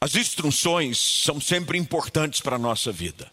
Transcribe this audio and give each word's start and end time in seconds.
As 0.00 0.14
instruções 0.14 0.98
são 0.98 1.38
sempre 1.38 1.76
importantes 1.76 2.40
para 2.40 2.56
a 2.56 2.58
nossa 2.58 2.90
vida. 2.90 3.30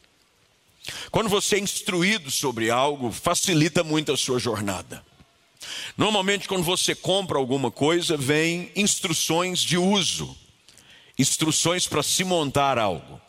Quando 1.10 1.30
você 1.30 1.56
é 1.56 1.60
instruído 1.60 2.30
sobre 2.30 2.70
algo, 2.70 3.10
facilita 3.10 3.86
muito 3.86 4.12
a 4.12 4.18
sua 4.18 4.38
jornada. 4.38 5.02
Normalmente, 5.98 6.46
quando 6.46 6.64
você 6.64 6.94
compra 6.94 7.38
alguma 7.38 7.72
coisa, 7.72 8.18
vem 8.18 8.70
instruções 8.76 9.60
de 9.60 9.78
uso, 9.78 10.38
instruções 11.18 11.88
para 11.88 12.04
se 12.04 12.26
montar 12.26 12.78
algo. 12.78 13.22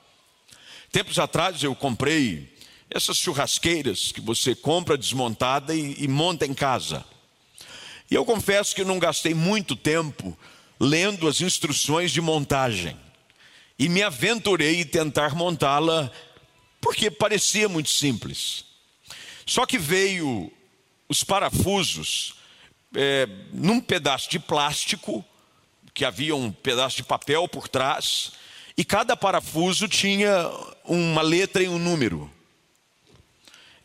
Tempos 0.90 1.18
atrás 1.18 1.62
eu 1.62 1.76
comprei 1.76 2.52
essas 2.90 3.18
churrasqueiras 3.18 4.10
que 4.10 4.20
você 4.20 4.52
compra 4.52 4.98
desmontada 4.98 5.74
e, 5.76 5.94
e 5.96 6.08
monta 6.08 6.44
em 6.44 6.54
casa. 6.54 7.04
E 8.10 8.16
eu 8.16 8.24
confesso 8.24 8.74
que 8.74 8.84
não 8.84 8.98
gastei 8.98 9.32
muito 9.32 9.76
tempo 9.76 10.36
lendo 10.80 11.28
as 11.28 11.40
instruções 11.40 12.10
de 12.10 12.20
montagem. 12.20 12.96
E 13.78 13.88
me 13.88 14.02
aventurei 14.02 14.80
em 14.80 14.84
tentar 14.84 15.34
montá-la 15.34 16.10
porque 16.80 17.10
parecia 17.10 17.68
muito 17.68 17.90
simples. 17.90 18.64
Só 19.46 19.64
que 19.64 19.78
veio 19.78 20.52
os 21.08 21.24
parafusos 21.24 22.34
é, 22.94 23.28
num 23.52 23.80
pedaço 23.80 24.30
de 24.30 24.38
plástico, 24.38 25.24
que 25.94 26.04
havia 26.04 26.34
um 26.34 26.50
pedaço 26.50 26.96
de 26.96 27.02
papel 27.02 27.48
por 27.48 27.68
trás, 27.68 28.32
e 28.76 28.84
cada 28.84 29.16
parafuso 29.16 29.88
tinha 29.88 30.50
uma 30.84 31.22
letra 31.22 31.62
e 31.62 31.68
um 31.68 31.78
número. 31.78 32.30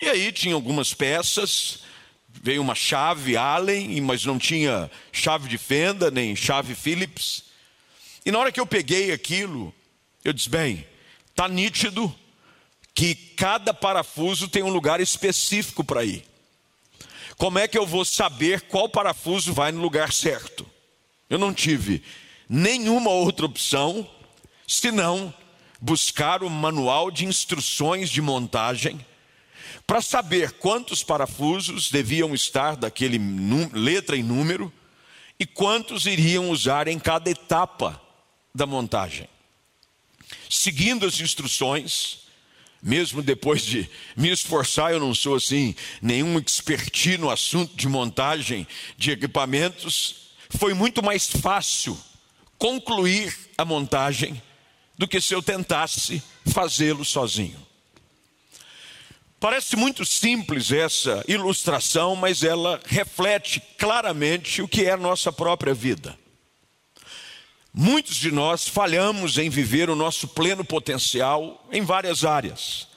E 0.02 0.10
aí 0.10 0.32
tinha 0.32 0.54
algumas 0.54 0.94
peças, 0.94 1.80
veio 2.28 2.62
uma 2.62 2.76
chave 2.76 3.38
Allen, 3.38 4.00
mas 4.02 4.26
não 4.26 4.38
tinha 4.38 4.92
chave 5.12 5.48
de 5.48 5.58
fenda, 5.58 6.12
nem 6.12 6.36
chave 6.36 6.76
Phillips. 6.76 7.46
E 8.26 8.32
na 8.32 8.40
hora 8.40 8.52
que 8.52 8.60
eu 8.60 8.66
peguei 8.68 9.12
aquilo, 9.12 9.74
eu 10.24 10.34
disse: 10.34 10.50
bem, 10.50 10.86
está 11.30 11.48
nítido 11.48 12.14
que 12.94 13.16
cada 13.16 13.74
parafuso 13.74 14.48
tem 14.48 14.64
um 14.64 14.70
lugar 14.70 15.02
específico 15.02 15.84
para 15.84 16.04
ir. 16.04 16.24
Como 17.38 17.58
é 17.58 17.68
que 17.68 17.78
eu 17.78 17.86
vou 17.86 18.06
saber 18.06 18.62
qual 18.62 18.88
parafuso 18.88 19.54
vai 19.54 19.72
no 19.72 19.82
lugar 19.82 20.14
certo? 20.14 20.66
Eu 21.30 21.40
não 21.40 21.54
tive 21.54 22.04
nenhuma 22.48 23.10
outra 23.10 23.46
opção 23.46 24.08
senão 24.68 25.34
buscar 25.82 26.44
o 26.44 26.50
manual 26.50 27.10
de 27.10 27.26
instruções 27.26 28.10
de 28.10 28.22
montagem 28.22 29.04
para 29.86 30.02
saber 30.02 30.54
quantos 30.54 31.04
parafusos 31.04 31.92
deviam 31.92 32.34
estar 32.34 32.76
daquele 32.76 33.20
letra 33.74 34.16
e 34.16 34.24
número 34.24 34.72
e 35.40 35.46
quantos 35.46 36.06
iriam 36.06 36.50
usar 36.50 36.88
em 36.88 37.00
cada 37.00 37.30
etapa 37.30 38.00
da 38.54 38.66
montagem. 38.66 39.28
Seguindo 40.50 41.06
as 41.06 41.20
instruções, 41.20 42.20
mesmo 42.82 43.22
depois 43.22 43.64
de 43.64 43.90
me 44.16 44.30
esforçar, 44.30 44.92
eu 44.92 45.00
não 45.00 45.16
sou 45.16 45.36
assim, 45.36 45.76
nenhum 46.02 46.38
expertise 46.38 47.18
no 47.18 47.30
assunto 47.30 47.76
de 47.76 47.88
montagem 47.88 48.68
de 48.98 49.12
equipamentos, 49.12 50.34
foi 50.50 50.74
muito 50.74 51.02
mais 51.02 51.28
fácil 51.28 51.98
concluir 52.58 53.36
a 53.58 53.66
montagem 53.66 54.42
do 54.98 55.08
que 55.08 55.20
se 55.20 55.34
eu 55.34 55.42
tentasse 55.42 56.22
fazê-lo 56.46 57.04
sozinho. 57.04 57.58
Parece 59.40 59.76
muito 59.76 60.06
simples 60.06 60.72
essa 60.72 61.24
ilustração, 61.28 62.16
mas 62.16 62.44
ela 62.44 62.80
reflete 62.86 63.62
claramente 63.78 64.62
o 64.62 64.68
que 64.68 64.86
é 64.86 64.92
a 64.92 64.98
nossa 64.98 65.34
própria 65.34 65.74
vida. 65.74 66.18
Muitos 67.76 68.18
de 68.18 68.32
nós 68.32 68.68
falhamos 68.68 69.40
em 69.40 69.50
viver 69.50 69.90
o 69.90 69.96
nosso 69.96 70.28
pleno 70.28 70.64
potencial 70.64 71.68
em 71.72 71.82
várias 71.82 72.24
áreas, 72.24 72.88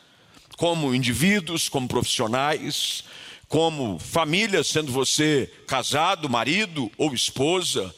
como 0.59 0.95
indivíduos, 0.95 1.67
como 1.67 1.89
profissionais, 1.89 3.03
como 3.49 3.99
família, 3.99 4.63
sendo 4.63 4.93
você 4.93 5.51
casado, 5.67 6.29
marido 6.29 6.93
ou 6.99 7.15
esposa, 7.15 7.95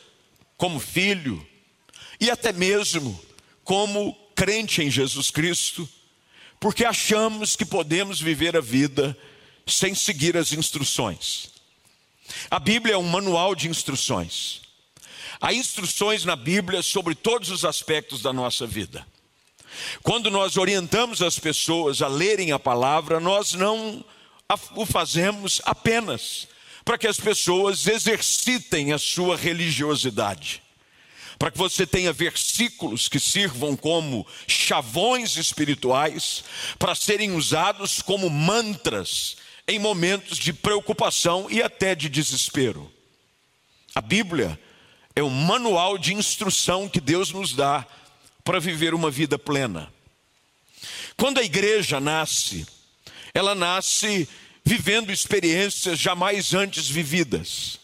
como 0.57 0.79
filho, 0.79 1.45
e 2.21 2.31
até 2.31 2.53
mesmo 2.53 3.21
como 3.65 4.15
crente 4.37 4.81
em 4.81 4.89
Jesus 4.89 5.33
Cristo, 5.33 5.89
porque 6.61 6.85
achamos 6.85 7.57
que 7.57 7.65
podemos 7.65 8.21
viver 8.21 8.57
a 8.57 8.61
vida 8.61 9.19
sem 9.67 9.97
seguir 9.97 10.37
as 10.37 10.53
instruções. 10.53 11.51
A 12.49 12.61
Bíblia 12.61 12.95
é 12.95 12.99
um 12.99 13.03
manual 13.03 13.57
de 13.57 13.69
instruções. 13.69 14.68
Há 15.41 15.53
instruções 15.53 16.25
na 16.25 16.35
Bíblia 16.35 16.83
sobre 16.83 17.15
todos 17.15 17.51
os 17.51 17.65
aspectos 17.65 18.23
da 18.23 18.33
nossa 18.33 18.67
vida. 18.67 19.07
Quando 20.03 20.31
nós 20.31 20.57
orientamos 20.57 21.23
as 21.23 21.39
pessoas 21.39 22.03
a 22.03 22.09
lerem 22.09 22.53
a 22.53 22.59
palavra, 22.59 23.21
nós 23.21 23.53
não 23.53 24.05
o 24.75 24.87
fazemos 24.87 25.61
apenas 25.65 26.49
para 26.85 26.97
que 26.97 27.07
as 27.07 27.21
pessoas 27.21 27.87
exercitem 27.87 28.93
a 28.93 28.99
sua 28.99 29.37
religiosidade. 29.37 30.63
Para 31.39 31.51
que 31.51 31.59
você 31.59 31.87
tenha 31.87 32.13
versículos 32.13 33.09
que 33.09 33.21
sirvam 33.21 33.77
como 33.77 34.27
chavões 34.49 35.37
espirituais, 35.37 36.43
para 36.79 36.95
serem 36.95 37.33
usados 37.33 38.03
como 38.03 38.29
mantras 38.29 39.37
em 39.69 39.79
momentos 39.79 40.39
de 40.39 40.53
preocupação 40.53 41.47
e 41.51 41.63
até 41.63 41.95
de 41.95 42.09
desespero. 42.09 42.91
A 43.95 44.01
Bíblia 44.01 44.59
é 45.19 45.23
o 45.23 45.29
manual 45.29 45.99
de 45.99 46.15
instrução 46.15 46.89
que 46.89 47.01
Deus 47.01 47.33
nos 47.33 47.53
dá 47.53 47.85
para 48.45 48.61
viver 48.61 48.95
uma 48.95 49.11
vida 49.11 49.37
plena. 49.37 49.93
Quando 51.17 51.39
a 51.39 51.43
igreja 51.43 51.99
nasce, 51.99 52.65
ela 53.35 53.53
nasce 53.53 54.29
vivendo 54.65 55.11
experiências 55.11 55.99
jamais 55.99 56.55
antes 56.55 56.89
vividas. 56.89 57.81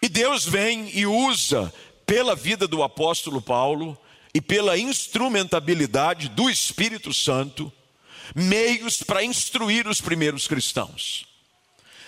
E 0.00 0.08
Deus 0.08 0.44
vem 0.44 0.96
e 0.96 1.06
usa, 1.06 1.74
pela 2.06 2.36
vida 2.36 2.68
do 2.68 2.84
apóstolo 2.84 3.42
Paulo 3.42 3.98
e 4.32 4.40
pela 4.40 4.78
instrumentabilidade 4.78 6.28
do 6.28 6.48
Espírito 6.48 7.12
Santo, 7.12 7.72
meios 8.32 9.02
para 9.02 9.24
instruir 9.24 9.88
os 9.88 10.00
primeiros 10.00 10.46
cristãos. 10.46 11.26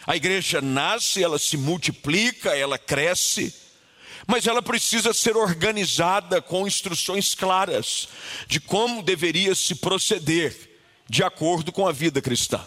A 0.07 0.15
igreja 0.15 0.61
nasce, 0.61 1.21
ela 1.21 1.39
se 1.39 1.57
multiplica, 1.57 2.57
ela 2.57 2.79
cresce, 2.79 3.53
mas 4.31 4.47
ela 4.47 4.63
precisa 4.63 5.13
ser 5.13 5.37
organizada 5.37 6.41
com 6.41 6.65
instruções 6.65 7.35
claras 7.35 8.09
de 8.47 8.61
como 8.61 9.03
deveria 9.03 9.57
se 9.57 9.75
proceder 9.75 10.57
de 11.09 11.25
acordo 11.25 11.73
com 11.73 11.89
a 11.89 11.91
vida 11.91 12.23
cristã. 12.23 12.65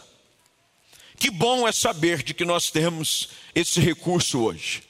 Que 1.17 1.31
bom 1.31 1.65
é 1.65 1.71
saber 1.71 2.21
de 2.21 2.33
que 2.33 2.43
nós 2.43 2.69
temos 2.69 3.29
esse 3.55 3.79
recurso 3.79 4.41
hoje. 4.41 4.83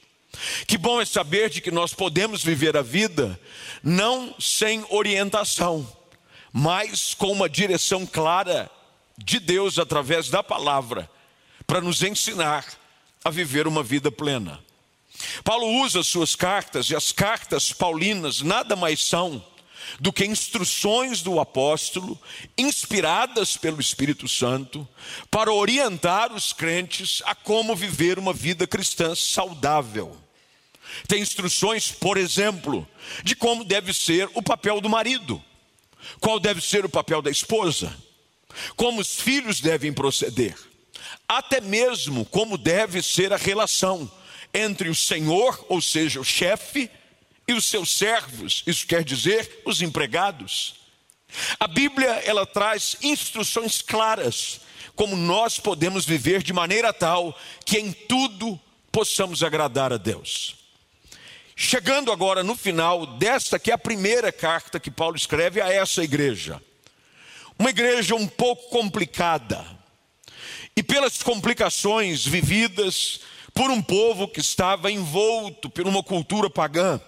Que 0.65 0.75
bom 0.75 0.99
é 0.99 1.05
saber 1.05 1.51
de 1.51 1.61
que 1.61 1.69
nós 1.69 1.93
podemos 1.93 2.43
viver 2.43 2.75
a 2.75 2.81
vida 2.81 3.39
não 3.83 4.33
sem 4.39 4.83
orientação, 4.89 5.87
mas 6.51 7.13
com 7.13 7.31
uma 7.31 7.47
direção 7.47 8.03
clara 8.03 8.67
de 9.15 9.39
Deus 9.39 9.77
através 9.77 10.27
da 10.27 10.41
palavra, 10.41 11.07
para 11.67 11.81
nos 11.81 12.01
ensinar 12.01 12.65
a 13.23 13.29
viver 13.29 13.67
uma 13.67 13.83
vida 13.83 14.11
plena. 14.11 14.59
Paulo 15.43 15.67
usa 15.83 16.03
suas 16.03 16.35
cartas, 16.35 16.89
e 16.89 16.95
as 16.95 17.11
cartas 17.11 17.71
paulinas 17.71 18.41
nada 18.41 18.75
mais 18.75 19.03
são 19.03 19.43
do 19.99 20.11
que 20.11 20.25
instruções 20.25 21.21
do 21.21 21.39
apóstolo, 21.39 22.19
inspiradas 22.57 23.57
pelo 23.57 23.81
Espírito 23.81 24.27
Santo, 24.27 24.87
para 25.29 25.51
orientar 25.51 26.33
os 26.33 26.53
crentes 26.53 27.21
a 27.25 27.35
como 27.35 27.75
viver 27.75 28.17
uma 28.17 28.33
vida 28.33 28.65
cristã 28.65 29.13
saudável. 29.15 30.17
Tem 31.07 31.21
instruções, 31.21 31.91
por 31.91 32.17
exemplo, 32.17 32.87
de 33.23 33.35
como 33.35 33.63
deve 33.63 33.93
ser 33.93 34.29
o 34.33 34.41
papel 34.41 34.79
do 34.79 34.89
marido, 34.89 35.43
qual 36.19 36.39
deve 36.39 36.61
ser 36.61 36.85
o 36.85 36.89
papel 36.89 37.21
da 37.21 37.31
esposa, 37.31 37.95
como 38.75 39.01
os 39.01 39.15
filhos 39.19 39.59
devem 39.59 39.91
proceder, 39.91 40.55
até 41.27 41.59
mesmo 41.59 42.25
como 42.25 42.57
deve 42.57 43.01
ser 43.01 43.33
a 43.33 43.37
relação 43.37 44.09
entre 44.53 44.89
o 44.89 44.95
senhor, 44.95 45.65
ou 45.67 45.81
seja, 45.81 46.19
o 46.19 46.23
chefe, 46.23 46.89
e 47.47 47.53
os 47.53 47.65
seus 47.65 47.97
servos, 47.97 48.63
isso 48.65 48.87
quer 48.87 49.03
dizer 49.03 49.61
os 49.65 49.81
empregados. 49.81 50.75
A 51.59 51.67
Bíblia 51.67 52.11
ela 52.25 52.45
traz 52.45 52.95
instruções 53.01 53.81
claras 53.81 54.61
como 54.95 55.15
nós 55.15 55.59
podemos 55.59 56.05
viver 56.05 56.43
de 56.43 56.53
maneira 56.53 56.93
tal 56.93 57.37
que 57.65 57.79
em 57.79 57.91
tudo 57.91 58.59
possamos 58.91 59.41
agradar 59.43 59.91
a 59.91 59.97
Deus. 59.97 60.55
Chegando 61.55 62.11
agora 62.11 62.43
no 62.43 62.55
final 62.55 63.05
desta 63.17 63.59
que 63.59 63.71
é 63.71 63.73
a 63.73 63.77
primeira 63.77 64.31
carta 64.31 64.79
que 64.79 64.91
Paulo 64.91 65.15
escreve 65.15 65.59
a 65.59 65.71
essa 65.71 66.03
igreja. 66.03 66.61
Uma 67.57 67.69
igreja 67.69 68.15
um 68.15 68.27
pouco 68.27 68.69
complicada. 68.69 69.65
E 70.75 70.81
pelas 70.81 71.21
complicações 71.21 72.25
vividas, 72.25 73.21
por 73.53 73.69
um 73.69 73.81
povo 73.81 74.27
que 74.27 74.39
estava 74.39 74.91
envolto 74.91 75.69
por 75.69 75.87
uma 75.87 76.03
cultura 76.03 76.49
pagã. 76.49 76.99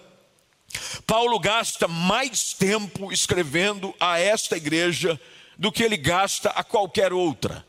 Paulo 1.06 1.38
gasta 1.38 1.88
mais 1.88 2.52
tempo 2.52 3.12
escrevendo 3.12 3.94
a 3.98 4.18
esta 4.18 4.56
igreja 4.56 5.20
do 5.56 5.72
que 5.72 5.82
ele 5.82 5.96
gasta 5.96 6.50
a 6.50 6.62
qualquer 6.62 7.12
outra. 7.12 7.64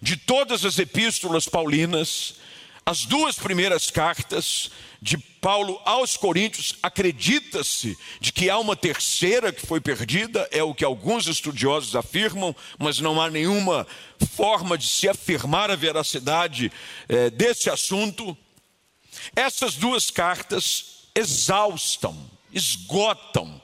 De 0.00 0.16
todas 0.16 0.64
as 0.64 0.78
epístolas 0.78 1.48
paulinas, 1.48 2.36
as 2.84 3.04
duas 3.04 3.36
primeiras 3.36 3.90
cartas 3.90 4.70
de 5.00 5.16
Paulo 5.16 5.80
aos 5.84 6.16
Coríntios, 6.16 6.76
acredita-se 6.82 7.96
de 8.20 8.32
que 8.32 8.48
há 8.48 8.58
uma 8.58 8.76
terceira 8.76 9.52
que 9.52 9.66
foi 9.66 9.80
perdida, 9.80 10.48
é 10.52 10.62
o 10.62 10.74
que 10.74 10.84
alguns 10.84 11.26
estudiosos 11.26 11.96
afirmam, 11.96 12.54
mas 12.78 13.00
não 13.00 13.20
há 13.20 13.30
nenhuma 13.30 13.86
forma 14.36 14.76
de 14.76 14.86
se 14.86 15.08
afirmar 15.08 15.70
a 15.70 15.76
veracidade 15.76 16.72
é, 17.08 17.30
desse 17.30 17.70
assunto. 17.70 18.36
Essas 19.34 19.74
duas 19.74 20.10
cartas 20.10 21.08
exaustam, 21.14 22.16
esgotam 22.52 23.60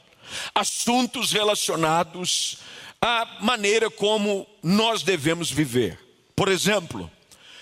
assuntos 0.55 1.33
relacionados 1.33 2.59
à 3.01 3.39
maneira 3.41 3.91
como 3.91 4.47
nós 4.63 5.03
devemos 5.03 5.51
viver. 5.51 5.99
Por 6.35 6.49
exemplo, 6.49 7.11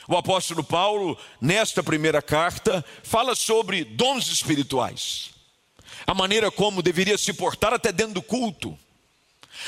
o 0.08 0.17
apóstolo 0.17 0.62
Paulo, 0.62 1.19
nesta 1.41 1.82
primeira 1.82 2.23
carta, 2.23 2.85
fala 3.03 3.35
sobre 3.35 3.85
dons 3.85 4.29
espirituais, 4.29 5.31
a 6.06 6.14
maneira 6.14 6.50
como 6.50 6.82
deveria 6.82 7.19
se 7.19 7.32
portar 7.32 7.75
até 7.75 7.91
dentro 7.91 8.14
do 8.14 8.23
culto, 8.23 8.79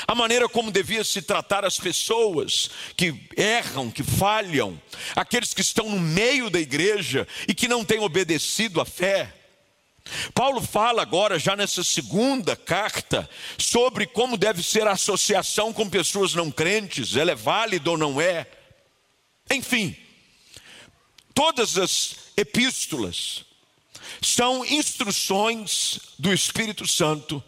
a 0.07 0.15
maneira 0.15 0.47
como 0.47 0.71
devia 0.71 1.03
se 1.03 1.21
tratar 1.21 1.65
as 1.65 1.77
pessoas 1.77 2.69
que 2.95 3.27
erram, 3.35 3.91
que 3.91 4.03
falham, 4.03 4.79
aqueles 5.15 5.53
que 5.53 5.61
estão 5.61 5.89
no 5.89 5.99
meio 5.99 6.49
da 6.49 6.59
igreja 6.59 7.27
e 7.47 7.53
que 7.53 7.67
não 7.67 7.83
têm 7.83 7.99
obedecido 7.99 8.79
à 8.79 8.85
fé. 8.85 9.33
Paulo 10.33 10.61
fala 10.61 11.01
agora, 11.01 11.37
já 11.37 11.55
nessa 11.55 11.83
segunda 11.83 12.55
carta, 12.55 13.29
sobre 13.57 14.07
como 14.07 14.37
deve 14.37 14.63
ser 14.63 14.87
a 14.87 14.93
associação 14.93 15.73
com 15.73 15.89
pessoas 15.89 16.33
não 16.33 16.49
crentes, 16.49 17.15
ela 17.15 17.31
é 17.31 17.35
válida 17.35 17.91
ou 17.91 17.97
não 17.97 18.21
é. 18.21 18.47
Enfim, 19.51 19.95
todas 21.39 21.77
as 21.77 22.15
epístolas 22.35 23.45
são 24.21 24.65
instruções 24.65 25.97
do 26.19 26.33
Espírito 26.33 26.85
Santo 26.85 27.41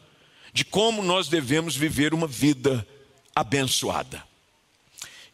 de 0.54 0.64
como 0.64 1.04
nós 1.04 1.28
devemos 1.28 1.76
viver 1.76 2.14
uma 2.14 2.26
vida 2.26 2.88
abençoada. 3.36 4.24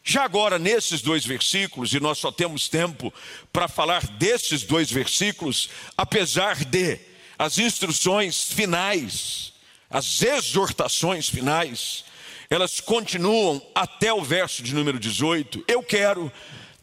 Já 0.04 0.24
agora, 0.24 0.57
nesses 0.57 1.04
dois 1.04 1.24
versículos, 1.24 1.94
e 1.94 2.00
nós 2.00 2.18
só 2.18 2.31
temos 2.31 2.68
tempo 2.68 3.13
para 3.54 3.68
falar 3.68 4.07
desses 4.07 4.63
dois 4.63 4.89
versículos, 4.89 5.69
apesar 5.95 6.65
de 6.65 7.00
as 7.38 7.60
instruções 7.60 8.45
finais, 8.51 9.53
as 9.88 10.24
exortações 10.24 11.30
finais, 11.30 12.03
elas 12.50 12.80
continuam 12.80 13.62
até 13.75 14.12
o 14.12 14.24
verso 14.24 14.63
de 14.63 14.74
número 14.74 15.00
18. 15.00 15.63
Eu 15.68 15.83
quero, 15.83 16.31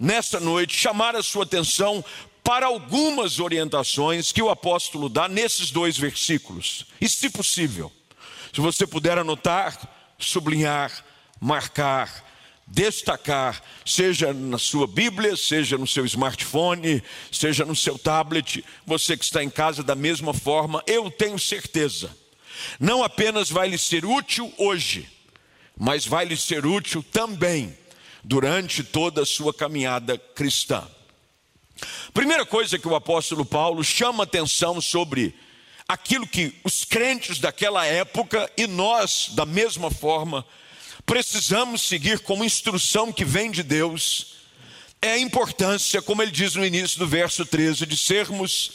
nessa 0.04 0.38
noite, 0.38 0.76
chamar 0.76 1.16
a 1.16 1.22
sua 1.22 1.44
atenção 1.44 2.04
para 2.44 2.66
algumas 2.66 3.40
orientações 3.40 4.30
que 4.30 4.42
o 4.42 4.50
apóstolo 4.50 5.08
dá 5.08 5.28
nesses 5.28 5.70
dois 5.70 5.96
versículos. 5.96 6.86
E, 7.00 7.08
se 7.08 7.30
possível, 7.30 7.90
se 8.52 8.60
você 8.60 8.86
puder 8.86 9.16
anotar, 9.16 10.14
sublinhar, 10.18 10.92
marcar, 11.40 12.22
destacar, 12.66 13.62
seja 13.84 14.34
na 14.34 14.58
sua 14.58 14.86
Bíblia, 14.86 15.36
seja 15.38 15.78
no 15.78 15.86
seu 15.86 16.04
smartphone, 16.04 17.02
seja 17.32 17.64
no 17.64 17.74
seu 17.74 17.98
tablet, 17.98 18.62
você 18.86 19.16
que 19.16 19.24
está 19.24 19.42
em 19.42 19.50
casa 19.50 19.82
da 19.82 19.94
mesma 19.94 20.34
forma, 20.34 20.82
eu 20.86 21.10
tenho 21.10 21.38
certeza, 21.38 22.14
não 22.78 23.02
apenas 23.02 23.50
vai 23.50 23.68
lhe 23.68 23.78
ser 23.78 24.04
útil 24.04 24.52
hoje, 24.58 25.08
mas 25.76 26.06
vai 26.06 26.26
lhe 26.26 26.36
ser 26.36 26.66
útil 26.66 27.02
também 27.02 27.74
durante 28.24 28.82
toda 28.82 29.22
a 29.22 29.26
sua 29.26 29.52
caminhada 29.52 30.16
cristã. 30.16 30.82
Primeira 32.12 32.46
coisa 32.46 32.78
que 32.78 32.88
o 32.88 32.94
apóstolo 32.94 33.44
Paulo 33.44 33.84
chama 33.84 34.24
atenção 34.24 34.80
sobre 34.80 35.34
aquilo 35.86 36.26
que 36.26 36.54
os 36.64 36.84
crentes 36.84 37.38
daquela 37.38 37.84
época 37.84 38.50
e 38.56 38.66
nós, 38.66 39.28
da 39.32 39.44
mesma 39.44 39.90
forma, 39.90 40.44
precisamos 41.04 41.82
seguir 41.82 42.20
como 42.20 42.44
instrução 42.44 43.12
que 43.12 43.24
vem 43.24 43.50
de 43.50 43.62
Deus, 43.62 44.36
é 45.02 45.12
a 45.12 45.18
importância, 45.18 46.00
como 46.00 46.22
ele 46.22 46.30
diz 46.30 46.54
no 46.54 46.64
início 46.64 46.98
do 46.98 47.06
verso 47.06 47.44
13, 47.44 47.84
de 47.84 47.96
sermos 47.96 48.72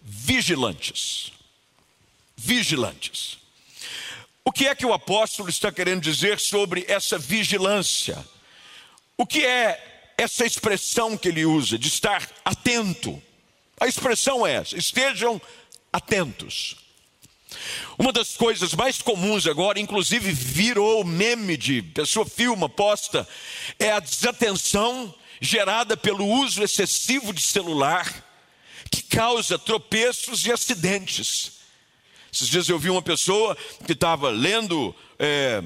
vigilantes. 0.00 1.32
Vigilantes. 2.34 3.36
O 4.42 4.50
que 4.50 4.68
é 4.68 4.74
que 4.74 4.86
o 4.86 4.94
apóstolo 4.94 5.50
está 5.50 5.70
querendo 5.70 6.00
dizer 6.00 6.40
sobre 6.40 6.86
essa 6.88 7.18
vigilância? 7.18 8.24
O 9.16 9.26
que 9.26 9.44
é 9.44 10.12
essa 10.18 10.44
expressão 10.44 11.16
que 11.16 11.28
ele 11.28 11.44
usa, 11.44 11.78
de 11.78 11.88
estar 11.88 12.28
atento? 12.44 13.22
A 13.80 13.86
expressão 13.86 14.46
é 14.46 14.54
essa: 14.54 14.76
estejam 14.76 15.40
atentos. 15.92 16.76
Uma 17.98 18.12
das 18.12 18.36
coisas 18.36 18.74
mais 18.74 19.00
comuns 19.00 19.46
agora, 19.46 19.80
inclusive 19.80 20.32
virou 20.32 21.04
meme 21.04 21.56
de 21.56 21.80
pessoa 21.80 22.26
filma, 22.26 22.68
posta, 22.68 23.26
é 23.78 23.92
a 23.92 24.00
desatenção 24.00 25.14
gerada 25.40 25.96
pelo 25.96 26.26
uso 26.26 26.62
excessivo 26.62 27.32
de 27.32 27.40
celular, 27.40 28.12
que 28.90 29.02
causa 29.02 29.58
tropeços 29.58 30.44
e 30.44 30.52
acidentes. 30.52 31.52
Esses 32.32 32.48
dias 32.48 32.68
eu 32.68 32.78
vi 32.78 32.90
uma 32.90 33.02
pessoa 33.02 33.56
que 33.86 33.92
estava 33.92 34.28
lendo 34.28 34.94
é, 35.18 35.62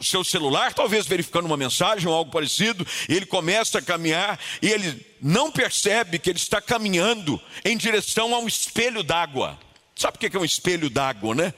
seu 0.00 0.24
celular, 0.24 0.72
talvez 0.72 1.06
verificando 1.06 1.46
uma 1.46 1.56
mensagem 1.56 2.08
ou 2.08 2.14
algo 2.14 2.30
parecido, 2.30 2.86
ele 3.08 3.26
começa 3.26 3.78
a 3.78 3.82
caminhar 3.82 4.38
e 4.62 4.68
ele 4.68 5.06
não 5.20 5.50
percebe 5.50 6.18
que 6.18 6.30
ele 6.30 6.38
está 6.38 6.60
caminhando 6.60 7.40
em 7.64 7.76
direção 7.76 8.34
a 8.34 8.38
um 8.38 8.46
espelho 8.46 9.02
d'água. 9.02 9.58
Sabe 9.94 10.16
o 10.16 10.20
que 10.20 10.36
é 10.36 10.40
um 10.40 10.44
espelho 10.44 10.88
d'água, 10.88 11.34
né? 11.34 11.54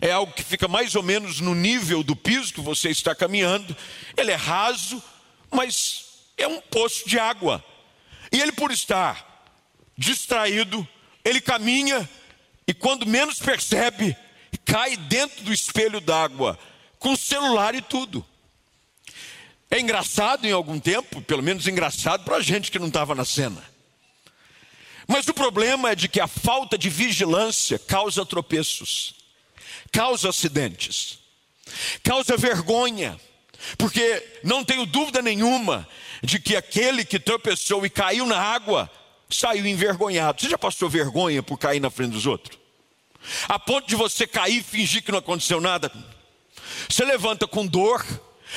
É 0.00 0.12
algo 0.12 0.32
que 0.32 0.42
fica 0.42 0.66
mais 0.66 0.94
ou 0.94 1.02
menos 1.02 1.40
no 1.40 1.54
nível 1.54 2.02
do 2.02 2.16
piso 2.16 2.54
que 2.54 2.60
você 2.60 2.88
está 2.88 3.14
caminhando. 3.14 3.76
Ele 4.16 4.30
é 4.30 4.36
raso, 4.36 5.02
mas 5.50 6.04
é 6.38 6.46
um 6.46 6.60
poço 6.60 7.08
de 7.08 7.18
água. 7.18 7.62
E 8.32 8.40
ele, 8.40 8.52
por 8.52 8.70
estar 8.70 9.44
distraído, 9.98 10.86
ele 11.24 11.40
caminha 11.40 12.08
e 12.70 12.72
quando 12.72 13.04
menos 13.04 13.40
percebe, 13.40 14.16
cai 14.64 14.96
dentro 14.96 15.42
do 15.42 15.52
espelho 15.52 16.00
d'água, 16.00 16.56
com 17.00 17.16
celular 17.16 17.74
e 17.74 17.82
tudo. 17.82 18.24
É 19.68 19.80
engraçado 19.80 20.46
em 20.46 20.52
algum 20.52 20.78
tempo, 20.78 21.22
pelo 21.22 21.42
menos 21.42 21.66
engraçado 21.66 22.24
para 22.24 22.36
a 22.36 22.42
gente 22.42 22.70
que 22.70 22.78
não 22.78 22.88
estava 22.88 23.14
na 23.14 23.24
cena. 23.24 23.64
Mas 25.08 25.26
o 25.26 25.34
problema 25.34 25.90
é 25.90 25.94
de 25.96 26.08
que 26.08 26.20
a 26.20 26.28
falta 26.28 26.78
de 26.78 26.88
vigilância 26.88 27.78
causa 27.78 28.24
tropeços, 28.24 29.14
causa 29.90 30.28
acidentes, 30.28 31.18
causa 32.02 32.36
vergonha, 32.36 33.18
porque 33.78 34.40
não 34.44 34.64
tenho 34.64 34.86
dúvida 34.86 35.22
nenhuma 35.22 35.88
de 36.22 36.38
que 36.38 36.54
aquele 36.54 37.04
que 37.04 37.18
tropeçou 37.18 37.84
e 37.86 37.90
caiu 37.90 38.26
na 38.26 38.38
água 38.38 38.90
saiu 39.30 39.66
envergonhado. 39.66 40.42
Você 40.42 40.50
já 40.50 40.58
passou 40.58 40.88
vergonha 40.88 41.42
por 41.42 41.56
cair 41.56 41.80
na 41.80 41.90
frente 41.90 42.12
dos 42.12 42.26
outros? 42.26 42.58
A 43.48 43.58
ponto 43.58 43.86
de 43.86 43.94
você 43.94 44.26
cair 44.26 44.58
e 44.58 44.62
fingir 44.62 45.02
que 45.02 45.12
não 45.12 45.18
aconteceu 45.18 45.60
nada? 45.60 45.92
Você 46.88 47.04
levanta 47.04 47.46
com 47.46 47.66
dor, 47.66 48.04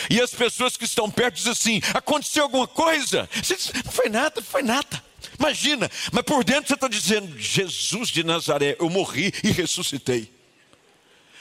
e 0.10 0.20
as 0.22 0.32
pessoas 0.32 0.76
que 0.76 0.86
estão 0.86 1.10
perto 1.10 1.36
dizem 1.36 1.52
assim: 1.52 1.82
aconteceu 1.94 2.44
alguma 2.44 2.68
coisa? 2.68 3.30
Você 3.34 3.56
diz, 3.56 3.72
não 3.86 3.92
foi 3.92 4.10
nada, 4.10 4.34
não 4.38 4.44
foi 4.44 4.64
nada. 4.64 5.04
Imagina, 5.40 5.90
mas 6.12 6.24
por 6.24 6.44
dentro 6.44 6.68
você 6.68 6.74
está 6.74 6.88
dizendo: 6.88 7.38
Jesus 7.40 8.10
de 8.10 8.24
Nazaré, 8.24 8.76
eu 8.80 8.90
morri 8.90 9.34
e 9.44 9.52
ressuscitei. 9.52 10.32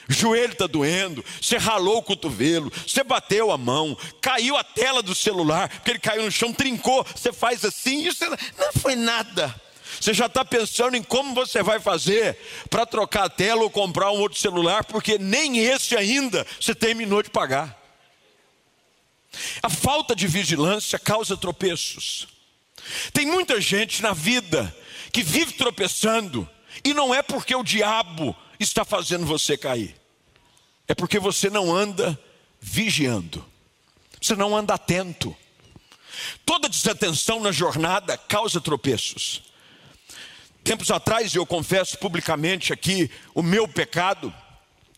Joelho 0.08 0.52
está 0.52 0.66
doendo, 0.66 1.24
você 1.40 1.56
ralou 1.56 1.98
o 1.98 2.02
cotovelo, 2.02 2.72
você 2.86 3.04
bateu 3.04 3.50
a 3.50 3.56
mão, 3.56 3.96
caiu 4.20 4.56
a 4.56 4.64
tela 4.64 5.02
do 5.02 5.14
celular, 5.14 5.68
porque 5.68 5.90
ele 5.90 5.98
caiu 6.00 6.24
no 6.24 6.30
chão, 6.30 6.52
trincou, 6.52 7.04
você 7.04 7.32
faz 7.32 7.64
assim, 7.64 8.06
e 8.06 8.12
você 8.12 8.28
não 8.28 8.72
foi 8.80 8.96
nada. 8.96 9.54
Você 10.00 10.14
já 10.14 10.26
está 10.26 10.44
pensando 10.44 10.96
em 10.96 11.02
como 11.02 11.34
você 11.34 11.62
vai 11.62 11.78
fazer 11.78 12.38
para 12.70 12.86
trocar 12.86 13.24
a 13.24 13.28
tela 13.28 13.62
ou 13.62 13.70
comprar 13.70 14.10
um 14.10 14.20
outro 14.20 14.38
celular, 14.38 14.84
porque 14.84 15.18
nem 15.18 15.58
esse 15.58 15.96
ainda 15.96 16.46
você 16.60 16.74
terminou 16.74 17.22
de 17.22 17.30
pagar. 17.30 17.78
A 19.62 19.70
falta 19.70 20.14
de 20.14 20.26
vigilância 20.26 20.98
causa 20.98 21.36
tropeços. 21.36 22.28
Tem 23.12 23.26
muita 23.26 23.60
gente 23.60 24.02
na 24.02 24.12
vida 24.12 24.74
que 25.12 25.22
vive 25.22 25.52
tropeçando, 25.52 26.48
e 26.84 26.94
não 26.94 27.14
é 27.14 27.22
porque 27.22 27.54
o 27.54 27.62
diabo 27.62 28.34
está 28.58 28.84
fazendo 28.84 29.26
você 29.26 29.56
cair, 29.56 29.94
é 30.88 30.94
porque 30.94 31.18
você 31.18 31.50
não 31.50 31.74
anda 31.74 32.18
vigiando, 32.60 33.44
você 34.20 34.34
não 34.34 34.56
anda 34.56 34.74
atento. 34.74 35.36
Toda 36.44 36.68
desatenção 36.68 37.40
na 37.40 37.52
jornada 37.52 38.16
causa 38.16 38.60
tropeços. 38.60 39.42
Tempos 40.64 40.92
atrás, 40.92 41.34
eu 41.34 41.44
confesso 41.44 41.98
publicamente 41.98 42.72
aqui 42.72 43.10
o 43.34 43.42
meu 43.42 43.66
pecado. 43.66 44.32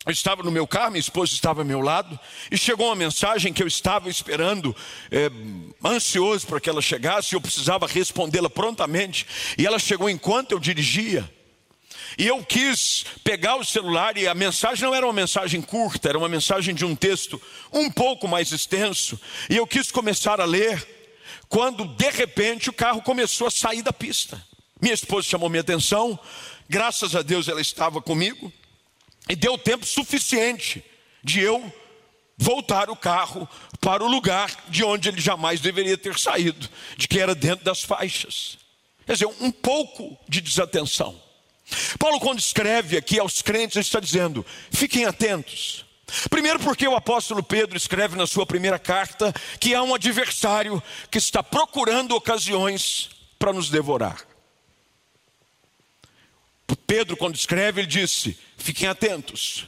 Eu 0.05 0.13
estava 0.13 0.43
no 0.43 0.51
meu 0.51 0.67
carro, 0.67 0.91
minha 0.91 1.01
esposa 1.01 1.33
estava 1.33 1.63
ao 1.63 1.65
meu 1.65 1.81
lado, 1.81 2.21
e 2.51 2.59
chegou 2.59 2.89
uma 2.89 2.95
mensagem 2.95 3.55
que 3.55 3.63
eu 3.63 3.67
estava 3.67 4.11
esperando, 4.11 4.77
é, 5.11 5.31
ansioso 5.83 6.47
para 6.47 6.61
que 6.61 6.69
ela 6.69 6.83
chegasse, 6.83 7.35
eu 7.35 7.41
precisava 7.41 7.87
respondê-la 7.87 8.51
prontamente, 8.51 9.27
e 9.57 9.67
ela 9.67 9.79
chegou 9.79 10.11
enquanto 10.11 10.53
eu 10.53 10.61
dirigia. 10.61 11.29
E 12.19 12.27
eu 12.27 12.45
quis 12.45 13.07
pegar 13.25 13.57
o 13.57 13.65
celular, 13.65 14.19
e 14.19 14.29
a 14.29 14.35
mensagem 14.35 14.85
não 14.85 14.95
era 14.95 15.07
uma 15.07 15.13
mensagem 15.15 15.63
curta, 15.63 16.11
era 16.11 16.19
uma 16.19 16.29
mensagem 16.29 16.75
de 16.75 16.85
um 16.85 16.95
texto 16.95 17.41
um 17.73 17.91
pouco 17.91 18.29
mais 18.29 18.53
extenso, 18.53 19.19
e 19.49 19.57
eu 19.57 19.67
quis 19.67 19.91
começar 19.91 20.39
a 20.39 20.45
ler, 20.45 20.87
quando 21.49 21.87
de 21.87 22.11
repente 22.11 22.69
o 22.69 22.75
carro 22.75 23.01
começou 23.01 23.47
a 23.47 23.51
sair 23.51 23.81
da 23.81 23.93
pista. 23.95 24.39
Minha 24.85 24.93
esposa 24.93 25.27
chamou 25.27 25.49
minha 25.49 25.63
atenção, 25.63 26.19
graças 26.69 27.17
a 27.17 27.23
Deus 27.23 27.49
ela 27.49 27.63
estava 27.63 28.03
comigo. 28.03 28.53
E 29.27 29.35
deu 29.35 29.57
tempo 29.57 29.87
suficiente 29.87 30.85
de 31.23 31.41
eu 31.41 31.73
voltar 32.37 32.91
o 32.91 32.97
carro 32.97 33.49
para 33.81 34.05
o 34.05 34.11
lugar 34.11 34.55
de 34.69 34.85
onde 34.85 35.09
ele 35.09 35.23
jamais 35.23 35.59
deveria 35.59 35.97
ter 35.97 36.19
saído, 36.19 36.69
de 36.99 37.09
que 37.09 37.19
era 37.19 37.35
dentro 37.35 37.65
das 37.65 37.83
faixas. 37.83 38.59
Quer 39.07 39.15
dizer, 39.15 39.31
um 39.41 39.51
pouco 39.51 40.19
de 40.29 40.43
desatenção. 40.43 41.19
Paulo, 41.99 42.21
quando 42.21 42.39
escreve 42.39 42.99
aqui 42.99 43.19
aos 43.19 43.41
crentes, 43.41 43.79
está 43.79 43.99
dizendo: 43.99 44.45
fiquem 44.71 45.07
atentos. 45.07 45.87
Primeiro, 46.29 46.61
porque 46.61 46.87
o 46.87 46.95
apóstolo 46.95 47.43
Pedro 47.43 47.79
escreve 47.79 48.17
na 48.17 48.27
sua 48.27 48.45
primeira 48.45 48.79
carta 48.79 49.33
que 49.59 49.75
há 49.75 49.83
um 49.83 49.95
adversário 49.95 50.83
que 51.11 51.17
está 51.17 51.43
procurando 51.43 52.15
ocasiões 52.15 53.09
para 53.39 53.51
nos 53.51 53.71
devorar. 53.71 54.34
Pedro, 56.87 57.17
quando 57.17 57.35
escreve, 57.35 57.81
ele 57.81 57.89
disse: 57.89 58.39
fiquem 58.57 58.89
atentos, 58.89 59.67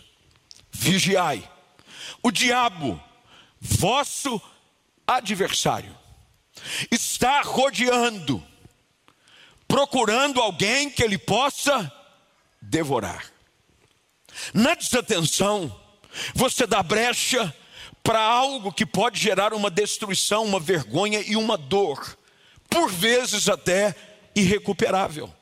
vigiai. 0.70 1.48
O 2.22 2.30
diabo, 2.30 3.02
vosso 3.60 4.40
adversário, 5.06 5.96
está 6.90 7.42
rodeando, 7.42 8.42
procurando 9.66 10.40
alguém 10.40 10.90
que 10.90 11.02
ele 11.02 11.18
possa 11.18 11.90
devorar. 12.60 13.24
Na 14.52 14.74
desatenção, 14.74 15.74
você 16.34 16.66
dá 16.66 16.82
brecha 16.82 17.54
para 18.02 18.22
algo 18.22 18.72
que 18.72 18.86
pode 18.86 19.18
gerar 19.20 19.52
uma 19.52 19.70
destruição, 19.70 20.44
uma 20.44 20.60
vergonha 20.60 21.20
e 21.20 21.36
uma 21.36 21.56
dor, 21.56 22.16
por 22.68 22.90
vezes 22.90 23.48
até 23.48 23.94
irrecuperável. 24.34 25.32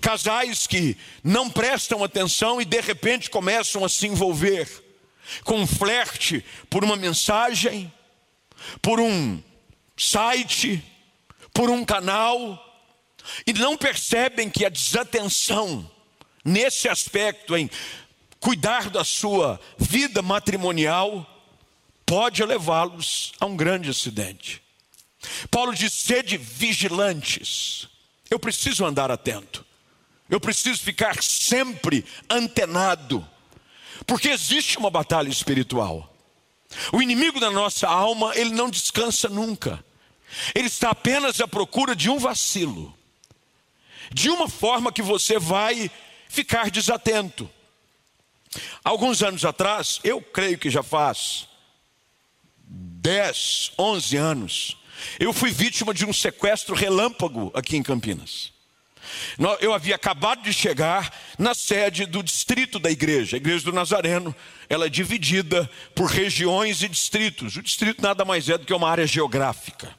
Casais 0.00 0.66
que 0.66 0.96
não 1.22 1.50
prestam 1.50 2.02
atenção 2.02 2.60
e 2.60 2.64
de 2.64 2.80
repente 2.80 3.30
começam 3.30 3.84
a 3.84 3.88
se 3.88 4.06
envolver 4.06 4.68
com 5.42 5.60
um 5.60 5.66
flerte 5.66 6.44
por 6.68 6.84
uma 6.84 6.96
mensagem, 6.96 7.92
por 8.80 9.00
um 9.00 9.42
site, 9.96 10.82
por 11.52 11.70
um 11.70 11.84
canal, 11.84 12.60
e 13.46 13.52
não 13.52 13.76
percebem 13.76 14.50
que 14.50 14.64
a 14.64 14.68
desatenção 14.68 15.90
nesse 16.44 16.88
aspecto, 16.88 17.56
em 17.56 17.70
cuidar 18.38 18.90
da 18.90 19.02
sua 19.02 19.58
vida 19.78 20.20
matrimonial, 20.20 21.26
pode 22.04 22.44
levá-los 22.44 23.32
a 23.40 23.46
um 23.46 23.56
grande 23.56 23.88
acidente. 23.88 24.62
Paulo 25.50 25.74
diz: 25.74 25.92
sede 25.92 26.36
vigilantes. 26.36 27.88
Eu 28.30 28.38
preciso 28.38 28.84
andar 28.84 29.10
atento. 29.10 29.63
Eu 30.34 30.40
preciso 30.40 30.82
ficar 30.82 31.22
sempre 31.22 32.04
antenado, 32.28 33.24
porque 34.04 34.30
existe 34.30 34.76
uma 34.78 34.90
batalha 34.90 35.28
espiritual. 35.28 36.12
O 36.92 37.00
inimigo 37.00 37.38
da 37.38 37.52
nossa 37.52 37.86
alma, 37.86 38.34
ele 38.34 38.50
não 38.50 38.68
descansa 38.68 39.28
nunca. 39.28 39.84
Ele 40.52 40.66
está 40.66 40.90
apenas 40.90 41.40
à 41.40 41.46
procura 41.46 41.94
de 41.94 42.10
um 42.10 42.18
vacilo, 42.18 42.92
de 44.12 44.28
uma 44.28 44.48
forma 44.48 44.92
que 44.92 45.02
você 45.02 45.38
vai 45.38 45.88
ficar 46.28 46.68
desatento. 46.68 47.48
Alguns 48.82 49.22
anos 49.22 49.44
atrás, 49.44 50.00
eu 50.02 50.20
creio 50.20 50.58
que 50.58 50.68
já 50.68 50.82
faz 50.82 51.46
10, 52.66 53.70
11 53.78 54.16
anos, 54.16 54.76
eu 55.20 55.32
fui 55.32 55.52
vítima 55.52 55.94
de 55.94 56.04
um 56.04 56.12
sequestro 56.12 56.74
relâmpago 56.74 57.52
aqui 57.54 57.76
em 57.76 57.84
Campinas. 57.84 58.53
Eu 59.60 59.72
havia 59.72 59.94
acabado 59.94 60.42
de 60.42 60.52
chegar 60.52 61.12
na 61.38 61.54
sede 61.54 62.06
do 62.06 62.22
distrito 62.22 62.78
da 62.78 62.90
igreja, 62.90 63.36
a 63.36 63.38
igreja 63.38 63.64
do 63.64 63.72
Nazareno. 63.72 64.34
Ela 64.68 64.86
é 64.86 64.88
dividida 64.88 65.70
por 65.94 66.06
regiões 66.06 66.82
e 66.82 66.88
distritos. 66.88 67.56
O 67.56 67.62
distrito 67.62 68.02
nada 68.02 68.24
mais 68.24 68.48
é 68.48 68.56
do 68.56 68.64
que 68.64 68.72
uma 68.72 68.88
área 68.88 69.06
geográfica. 69.06 69.94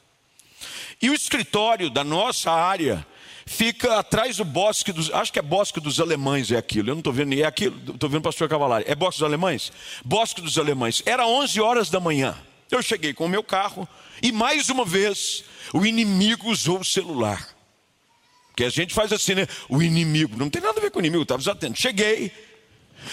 E 1.00 1.10
o 1.10 1.14
escritório 1.14 1.90
da 1.90 2.02
nossa 2.02 2.50
área 2.50 3.06
fica 3.44 3.98
atrás 3.98 4.38
do 4.38 4.44
bosque 4.44 4.92
dos. 4.92 5.10
Acho 5.12 5.32
que 5.32 5.38
é 5.38 5.42
bosque 5.42 5.80
dos 5.80 6.00
alemães, 6.00 6.50
é 6.50 6.56
aquilo. 6.56 6.90
Eu 6.90 6.94
não 6.94 7.00
estou 7.00 7.12
vendo, 7.12 7.34
é 7.34 7.44
aquilo. 7.44 7.76
Estou 7.94 8.08
vendo 8.08 8.20
o 8.20 8.22
pastor 8.22 8.48
Cavalari. 8.48 8.84
É 8.88 8.94
bosque 8.94 9.20
dos 9.20 9.26
alemães? 9.26 9.72
Bosque 10.04 10.40
dos 10.40 10.58
alemães. 10.58 11.02
Era 11.06 11.26
11 11.26 11.60
horas 11.60 11.90
da 11.90 12.00
manhã. 12.00 12.36
Eu 12.70 12.82
cheguei 12.82 13.14
com 13.14 13.26
o 13.26 13.28
meu 13.28 13.44
carro 13.44 13.88
e 14.22 14.32
mais 14.32 14.68
uma 14.68 14.84
vez 14.84 15.44
o 15.72 15.86
inimigo 15.86 16.50
usou 16.50 16.80
o 16.80 16.84
celular. 16.84 17.55
Porque 18.56 18.64
a 18.64 18.70
gente 18.70 18.94
faz 18.94 19.12
assim, 19.12 19.34
né? 19.34 19.46
O 19.68 19.82
inimigo, 19.82 20.34
não 20.38 20.48
tem 20.48 20.62
nada 20.62 20.78
a 20.78 20.82
ver 20.82 20.90
com 20.90 20.98
o 20.98 21.02
inimigo, 21.02 21.24
estava 21.24 21.52
atento. 21.52 21.78
Cheguei, 21.78 22.32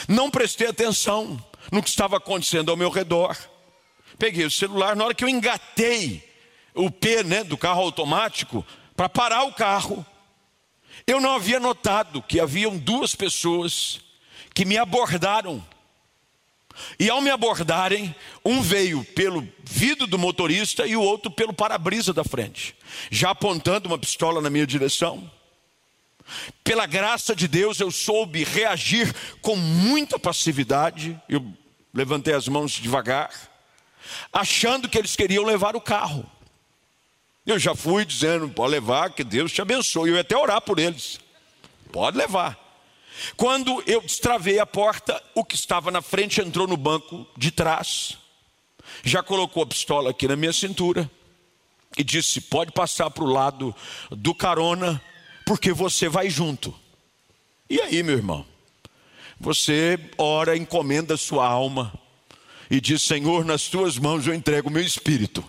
não 0.07 0.31
prestei 0.31 0.67
atenção 0.67 1.37
no 1.69 1.83
que 1.83 1.89
estava 1.89 2.15
acontecendo 2.15 2.71
ao 2.71 2.77
meu 2.77 2.89
redor. 2.89 3.35
Peguei 4.17 4.45
o 4.45 4.51
celular, 4.51 4.95
na 4.95 5.03
hora 5.03 5.13
que 5.13 5.21
eu 5.21 5.27
engatei 5.27 6.23
o 6.73 6.89
P 6.89 7.23
né, 7.23 7.43
do 7.43 7.57
carro 7.57 7.81
automático 7.81 8.65
para 8.95 9.09
parar 9.09 9.43
o 9.43 9.51
carro, 9.51 10.05
eu 11.05 11.19
não 11.19 11.33
havia 11.33 11.59
notado 11.59 12.21
que 12.21 12.39
haviam 12.39 12.77
duas 12.77 13.13
pessoas 13.13 13.99
que 14.53 14.63
me 14.63 14.77
abordaram. 14.77 15.61
E 16.99 17.09
ao 17.09 17.21
me 17.21 17.29
abordarem, 17.29 18.15
um 18.43 18.61
veio 18.61 19.03
pelo 19.03 19.47
vidro 19.63 20.07
do 20.07 20.17
motorista 20.17 20.85
e 20.85 20.95
o 20.95 21.01
outro 21.01 21.29
pelo 21.29 21.53
para-brisa 21.53 22.13
da 22.13 22.23
frente, 22.23 22.75
já 23.11 23.29
apontando 23.29 23.87
uma 23.87 23.97
pistola 23.97 24.41
na 24.41 24.49
minha 24.49 24.65
direção. 24.65 25.29
Pela 26.63 26.85
graça 26.85 27.35
de 27.35 27.47
Deus, 27.47 27.79
eu 27.79 27.91
soube 27.91 28.43
reagir 28.43 29.13
com 29.41 29.55
muita 29.55 30.17
passividade. 30.17 31.19
Eu 31.27 31.45
levantei 31.93 32.33
as 32.33 32.47
mãos 32.47 32.71
devagar, 32.71 33.29
achando 34.31 34.89
que 34.89 34.97
eles 34.97 35.15
queriam 35.15 35.43
levar 35.43 35.75
o 35.75 35.81
carro. 35.81 36.25
Eu 37.45 37.59
já 37.59 37.75
fui 37.75 38.05
dizendo: 38.05 38.49
pode 38.49 38.71
levar, 38.71 39.11
que 39.11 39.23
Deus 39.23 39.51
te 39.51 39.61
abençoe. 39.61 40.09
Eu 40.09 40.15
ia 40.15 40.21
até 40.21 40.37
orar 40.37 40.61
por 40.61 40.79
eles. 40.79 41.19
Pode 41.91 42.17
levar. 42.17 42.57
Quando 43.35 43.83
eu 43.85 44.01
destravei 44.01 44.59
a 44.59 44.65
porta, 44.65 45.21
o 45.35 45.43
que 45.43 45.55
estava 45.55 45.91
na 45.91 46.01
frente 46.01 46.41
entrou 46.41 46.67
no 46.67 46.77
banco 46.77 47.27
de 47.37 47.51
trás, 47.51 48.17
já 49.03 49.21
colocou 49.23 49.63
a 49.63 49.67
pistola 49.67 50.11
aqui 50.11 50.27
na 50.27 50.35
minha 50.35 50.53
cintura 50.53 51.09
e 51.97 52.03
disse: 52.03 52.41
Pode 52.41 52.71
passar 52.71 53.09
para 53.09 53.23
o 53.23 53.31
lado 53.31 53.75
do 54.09 54.33
carona, 54.33 55.01
porque 55.45 55.71
você 55.71 56.09
vai 56.09 56.29
junto. 56.29 56.73
E 57.69 57.79
aí, 57.81 58.03
meu 58.03 58.15
irmão? 58.15 58.45
Você 59.39 59.99
ora, 60.17 60.55
encomenda 60.55 61.17
sua 61.17 61.47
alma 61.47 61.93
e 62.69 62.79
diz: 62.79 63.01
Senhor, 63.01 63.45
nas 63.45 63.67
tuas 63.67 63.97
mãos 63.97 64.25
eu 64.27 64.33
entrego 64.33 64.69
o 64.69 64.71
meu 64.71 64.83
espírito. 64.83 65.43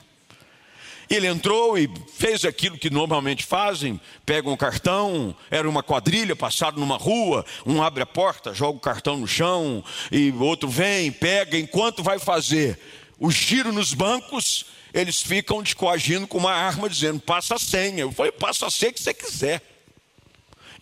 Ele 1.09 1.27
entrou 1.27 1.79
e 1.79 1.91
fez 2.13 2.45
aquilo 2.45 2.79
que 2.79 2.91
normalmente 2.91 3.45
fazem: 3.45 4.01
pegam 4.25 4.53
um 4.53 4.57
cartão, 4.57 5.35
era 5.51 5.69
uma 5.69 5.83
quadrilha, 5.83 6.35
passado 6.35 6.81
numa 6.81 6.97
rua, 6.97 7.45
um 7.67 7.83
abre 7.83 8.03
a 8.03 8.07
porta, 8.07 8.55
joga 8.55 8.79
o 8.79 8.81
cartão 8.81 9.19
no 9.19 9.27
chão, 9.27 9.85
e 10.11 10.33
outro 10.33 10.69
vem, 10.69 11.13
pega, 11.13 11.59
enquanto 11.59 12.03
vai 12.03 12.19
fazer 12.19 12.79
o 13.19 13.31
giro 13.31 13.73
nos 13.73 13.95
bancos, 13.95 14.67
eles 14.93 15.23
ficam 15.23 15.63
descoagindo 15.63 16.27
com 16.27 16.39
uma 16.39 16.53
arma, 16.53 16.89
dizendo: 16.89 17.21
passa 17.21 17.57
a 17.57 17.59
senha. 17.59 18.01
Eu 18.01 18.13
falei: 18.13 18.33
passa 18.33 18.67
a 18.67 18.71
senha 18.71 18.93
que 18.93 19.03
você 19.03 19.15
quiser. 19.15 19.63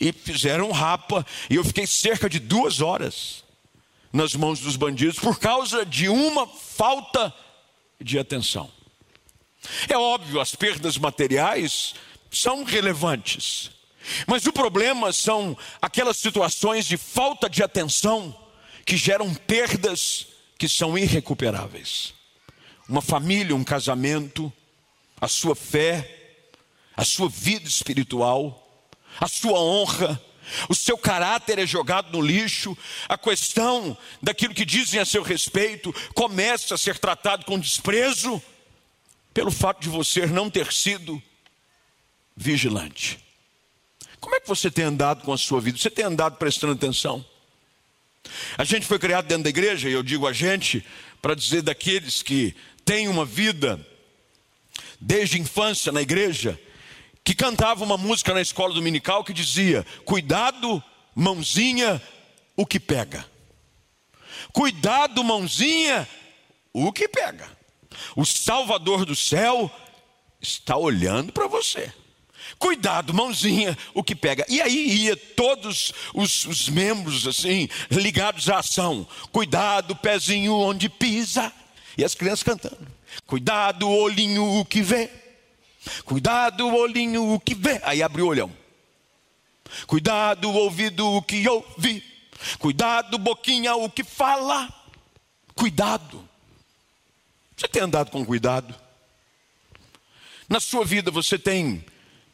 E 0.01 0.13
fizeram 0.13 0.71
rapa, 0.73 1.25
e 1.49 1.55
eu 1.55 1.65
fiquei 1.65 1.87
cerca 1.87 2.29
de 2.29 2.41
duas 2.41 2.81
horas 2.81 3.45
nas 4.13 4.35
mãos 4.35 4.61
dos 4.61 4.77
bandidos 4.77 5.19
por 5.19 5.39
causa 5.39 5.87
de 5.87 6.09
uma 6.09 6.47
falta 6.47 7.33
de 8.01 8.19
atenção. 8.19 8.71
É 9.89 9.97
óbvio, 9.97 10.41
as 10.41 10.55
perdas 10.55 10.97
materiais 10.97 11.95
são 12.31 12.65
relevantes, 12.65 13.71
mas 14.27 14.47
o 14.47 14.53
problema 14.53 15.13
são 15.13 15.57
aquelas 15.81 16.17
situações 16.17 16.87
de 16.87 16.97
falta 16.97 17.49
de 17.49 17.63
atenção 17.63 18.37
que 18.85 18.97
geram 18.97 19.33
perdas 19.35 20.27
que 20.59 20.69
são 20.69 20.99
irrecuperáveis. 20.99 22.15
Uma 22.89 23.01
família, 23.01 23.55
um 23.55 23.65
casamento, 23.65 24.53
a 25.21 25.29
sua 25.29 25.55
fé, 25.55 26.41
a 26.97 27.05
sua 27.05 27.29
vida 27.29 27.69
espiritual, 27.69 28.59
a 29.21 29.29
sua 29.29 29.61
honra, 29.61 30.21
o 30.69 30.75
seu 30.75 30.99
caráter 30.99 31.59
é 31.59 31.67
jogado 31.67 32.13
no 32.13 32.21
lixo, 32.21 32.77
a 33.09 33.17
questão 33.17 33.97
daquilo 34.21 34.55
que 34.55 34.65
dizem 34.65 35.01
a 35.01 35.05
seu 35.05 35.23
respeito 35.23 35.95
começa 36.15 36.75
a 36.75 36.79
ser 36.79 36.99
tratado 36.99 37.45
com 37.45 37.59
desprezo, 37.59 38.43
pelo 39.33 39.51
fato 39.51 39.81
de 39.81 39.89
você 39.89 40.27
não 40.27 40.51
ter 40.51 40.73
sido 40.73 41.23
vigilante. 42.37 43.19
Como 44.21 44.37
é 44.37 44.41
que 44.41 44.49
você 44.49 44.71
tem 44.71 44.85
andado 44.85 45.25
com 45.25 45.33
a 45.33 45.39
sua 45.39 45.61
vida? 45.61 45.79
Você 45.79 45.91
tem 45.91 46.05
andado 46.05 46.37
prestando 46.37 46.75
atenção? 46.75 47.25
A 48.57 48.65
gente 48.65 48.87
foi 48.87 48.99
criado 48.99 49.27
dentro 49.27 49.45
da 49.45 49.51
igreja, 49.51 49.89
e 49.89 49.93
eu 49.93 50.03
digo 50.03 50.27
a 50.27 50.33
gente, 50.33 50.85
para 51.21 51.35
dizer 51.35 51.63
daqueles 51.63 52.23
que 52.23 52.55
têm 52.85 53.09
uma 53.09 53.25
vida 53.25 53.85
desde 55.01 55.41
infância 55.41 55.91
na 55.91 56.01
igreja, 56.01 56.59
que 57.25 57.35
cantava 57.35 57.85
uma 57.85 57.97
música 57.97 58.33
na 58.33 58.41
escola 58.41 58.75
dominical 58.75 59.25
que 59.25 59.33
dizia: 59.33 59.85
Cuidado, 60.05 60.83
mãozinha, 61.15 62.01
o 62.57 62.65
que 62.65 62.79
pega. 62.79 63.27
Cuidado, 64.53 65.23
mãozinha, 65.25 66.09
o 66.73 66.93
que 66.93 67.09
pega. 67.09 67.62
O 68.17 68.25
Salvador 68.25 69.05
do 69.05 69.15
céu 69.15 69.71
está 70.41 70.77
olhando 70.77 71.33
para 71.33 71.47
você. 71.47 71.93
Cuidado, 72.59 73.15
mãozinha, 73.15 73.77
o 73.95 74.03
que 74.03 74.15
pega. 74.15 74.45
E 74.49 74.61
aí 74.61 75.05
ia 75.05 75.17
todos 75.17 75.93
os, 76.15 76.45
os, 76.45 76.69
membros 76.69 77.27
assim, 77.27 77.69
ligados 77.91 78.49
à 78.49 78.59
ação. 78.59 79.07
Cuidado, 79.31 79.97
pezinho 79.97 80.55
onde 80.55 80.89
pisa. 80.89 81.53
E 81.97 82.05
as 82.05 82.15
crianças 82.15 82.43
cantando. 82.43 82.87
Cuidado, 83.27 83.89
olhinho, 83.89 84.61
o 84.61 84.65
que 84.65 84.83
vê. 84.83 85.11
Cuidado, 86.05 86.67
olhinho, 86.69 87.33
o 87.33 87.41
que 87.41 87.55
vê. 87.55 87.81
Aí 87.85 88.03
abre 88.03 88.23
o 88.23 88.27
olhão. 88.27 88.53
Cuidado, 89.87 90.51
ouvido, 90.51 91.07
o 91.07 91.23
que 91.23 91.49
ouve. 91.49 92.03
Cuidado, 92.59 93.19
boquinha, 93.19 93.75
o 93.75 93.89
que 93.89 94.05
fala. 94.05 94.69
Cuidado. 95.55 96.29
Você 97.63 97.69
tem 97.69 97.83
andado 97.83 98.11
com 98.11 98.27
cuidado? 98.27 98.75
Na 100.49 100.59
sua 100.59 100.85
vida 100.85 101.13
você 101.13 101.39
tem 101.39 101.85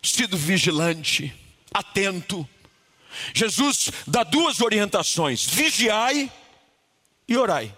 sido 0.02 0.38
vigilante, 0.38 1.34
atento. 1.72 2.48
Jesus 3.34 3.90
dá 4.06 4.24
duas 4.24 4.62
orientações: 4.62 5.44
vigiai 5.44 6.32
e 7.28 7.36
orai. 7.36 7.74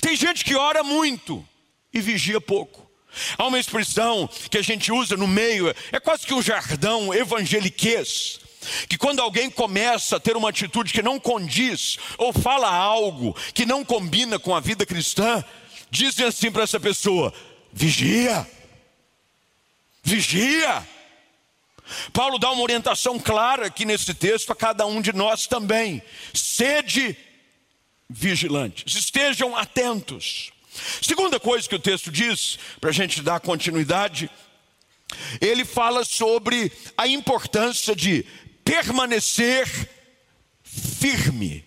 Tem 0.00 0.14
gente 0.14 0.44
que 0.44 0.54
ora 0.54 0.84
muito 0.84 1.44
e 1.92 2.00
vigia 2.00 2.40
pouco. 2.40 2.88
Há 3.36 3.44
uma 3.44 3.58
expressão 3.58 4.30
que 4.48 4.56
a 4.56 4.62
gente 4.62 4.92
usa 4.92 5.16
no 5.16 5.26
meio, 5.26 5.68
é 5.90 5.98
quase 5.98 6.24
que 6.24 6.32
um 6.32 6.40
jardão 6.40 7.12
evangeliquez, 7.12 8.38
que 8.88 8.96
quando 8.96 9.18
alguém 9.18 9.50
começa 9.50 10.16
a 10.16 10.20
ter 10.20 10.36
uma 10.36 10.50
atitude 10.50 10.92
que 10.92 11.02
não 11.02 11.18
condiz, 11.18 11.98
ou 12.16 12.32
fala 12.32 12.72
algo 12.72 13.36
que 13.52 13.66
não 13.66 13.84
combina 13.84 14.38
com 14.38 14.54
a 14.54 14.60
vida 14.60 14.86
cristã, 14.86 15.44
dizem 15.92 16.26
assim 16.26 16.50
para 16.50 16.62
essa 16.62 16.80
pessoa: 16.80 17.32
vigia, 17.70 18.48
vigia. 20.02 20.88
Paulo 22.12 22.38
dá 22.38 22.50
uma 22.50 22.62
orientação 22.62 23.18
clara 23.18 23.66
aqui 23.66 23.84
nesse 23.84 24.14
texto 24.14 24.50
a 24.50 24.56
cada 24.56 24.86
um 24.86 25.02
de 25.02 25.12
nós 25.12 25.46
também: 25.46 26.02
sede 26.32 27.16
vigilantes, 28.08 28.96
estejam 28.96 29.54
atentos. 29.54 30.50
Segunda 31.02 31.38
coisa 31.38 31.68
que 31.68 31.74
o 31.74 31.78
texto 31.78 32.10
diz, 32.10 32.58
para 32.80 32.88
a 32.88 32.94
gente 32.94 33.20
dar 33.20 33.40
continuidade, 33.40 34.30
ele 35.38 35.66
fala 35.66 36.02
sobre 36.02 36.72
a 36.96 37.06
importância 37.06 37.94
de 37.94 38.24
permanecer 38.64 39.68
firme 40.64 41.62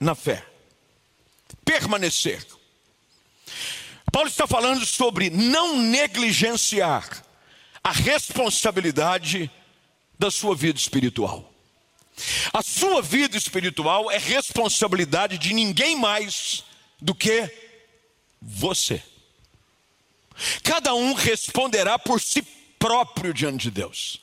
na 0.00 0.16
fé. 0.16 0.44
Permanecer. 1.64 2.44
Paulo 4.10 4.28
está 4.28 4.46
falando 4.46 4.84
sobre 4.84 5.30
não 5.30 5.78
negligenciar 5.78 7.24
a 7.82 7.92
responsabilidade 7.92 9.50
da 10.18 10.30
sua 10.30 10.54
vida 10.54 10.78
espiritual. 10.78 11.50
A 12.52 12.62
sua 12.62 13.00
vida 13.00 13.36
espiritual 13.36 14.10
é 14.10 14.18
responsabilidade 14.18 15.38
de 15.38 15.54
ninguém 15.54 15.96
mais 15.96 16.64
do 17.00 17.14
que 17.14 17.50
você. 18.40 19.02
Cada 20.62 20.94
um 20.94 21.14
responderá 21.14 21.98
por 21.98 22.20
si 22.20 22.42
próprio 22.78 23.32
diante 23.32 23.62
de 23.62 23.70
Deus. 23.70 24.20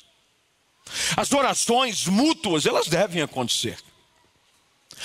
As 1.16 1.32
orações 1.32 2.06
mútuas, 2.06 2.66
elas 2.66 2.88
devem 2.88 3.22
acontecer. 3.22 3.78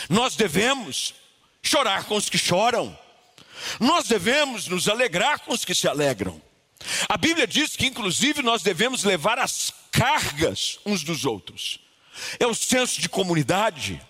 Nós 0.09 0.37
devemos 0.37 1.15
chorar 1.63 2.05
com 2.05 2.17
os 2.17 2.29
que 2.29 2.39
choram. 2.39 2.97
Nós 3.79 4.09
devemos 4.09 4.67
nos 4.67 4.89
alegrar 4.89 5.41
com 5.41 5.53
os 5.53 5.65
que 5.65 5.75
se 5.75 5.89
alegram. 5.89 6.41
A 7.09 7.17
Bíblia 7.17 7.47
diz 7.47 7.77
que, 7.77 7.87
inclusive, 7.87 8.43
nós 8.43 8.63
devemos 8.63 9.05
levar 9.05 9.39
as 9.39 9.73
cargas 9.91 10.79
uns 10.85 11.03
dos 11.03 11.25
outros. 11.25 11.79
É 12.39 12.47
o 12.47 12.55
senso 12.55 13.01
de 13.01 13.09
comunidade, 13.09 14.01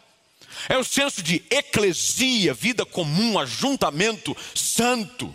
é 0.69 0.77
o 0.77 0.85
senso 0.85 1.23
de 1.23 1.43
eclesia, 1.51 2.55
vida 2.55 2.85
comum, 2.85 3.39
ajuntamento 3.39 4.37
santo. 4.55 5.35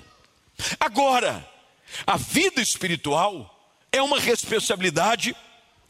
Agora, 0.80 1.47
a 2.06 2.17
vida 2.17 2.62
espiritual 2.62 3.53
é 3.91 4.01
uma 4.01 4.19
responsabilidade 4.19 5.36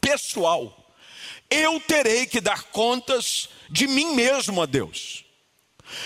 pessoal. 0.00 0.74
Eu 1.50 1.80
terei 1.80 2.26
que 2.26 2.40
dar 2.40 2.64
contas 2.64 3.48
de 3.70 3.86
mim 3.86 4.14
mesmo 4.14 4.60
a 4.62 4.66
Deus. 4.66 5.24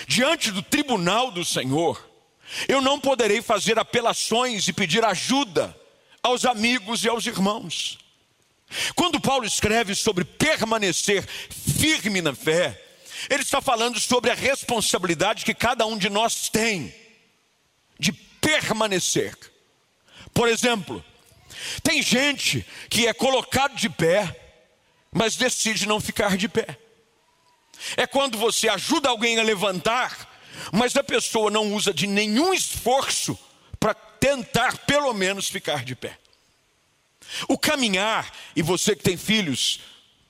Diante 0.07 0.51
do 0.51 0.61
tribunal 0.61 1.31
do 1.31 1.43
Senhor, 1.43 2.12
eu 2.67 2.81
não 2.81 2.99
poderei 2.99 3.41
fazer 3.41 3.79
apelações 3.79 4.67
e 4.67 4.73
pedir 4.73 5.03
ajuda 5.03 5.75
aos 6.21 6.45
amigos 6.45 7.03
e 7.03 7.09
aos 7.09 7.25
irmãos. 7.25 7.97
Quando 8.95 9.19
Paulo 9.19 9.45
escreve 9.45 9.93
sobre 9.93 10.23
permanecer 10.23 11.25
firme 11.25 12.21
na 12.21 12.33
fé, 12.33 12.79
ele 13.29 13.43
está 13.43 13.61
falando 13.61 13.99
sobre 13.99 14.31
a 14.31 14.35
responsabilidade 14.35 15.45
que 15.45 15.53
cada 15.53 15.85
um 15.85 15.97
de 15.97 16.09
nós 16.09 16.49
tem 16.49 16.93
de 17.99 18.11
permanecer. 18.11 19.37
Por 20.33 20.47
exemplo, 20.47 21.03
tem 21.81 22.01
gente 22.01 22.65
que 22.89 23.07
é 23.07 23.13
colocado 23.13 23.75
de 23.75 23.89
pé, 23.89 24.39
mas 25.11 25.35
decide 25.35 25.87
não 25.87 26.01
ficar 26.01 26.35
de 26.35 26.49
pé. 26.49 26.77
É 27.95 28.07
quando 28.07 28.37
você 28.37 28.67
ajuda 28.67 29.09
alguém 29.09 29.39
a 29.39 29.43
levantar, 29.43 30.32
mas 30.71 30.95
a 30.95 31.03
pessoa 31.03 31.51
não 31.51 31.73
usa 31.73 31.93
de 31.93 32.07
nenhum 32.07 32.53
esforço 32.53 33.37
para 33.79 33.93
tentar 33.93 34.77
pelo 34.79 35.13
menos 35.13 35.49
ficar 35.49 35.83
de 35.83 35.95
pé. 35.95 36.17
O 37.47 37.57
caminhar, 37.57 38.31
e 38.55 38.61
você 38.61 38.95
que 38.95 39.03
tem 39.03 39.17
filhos, 39.17 39.79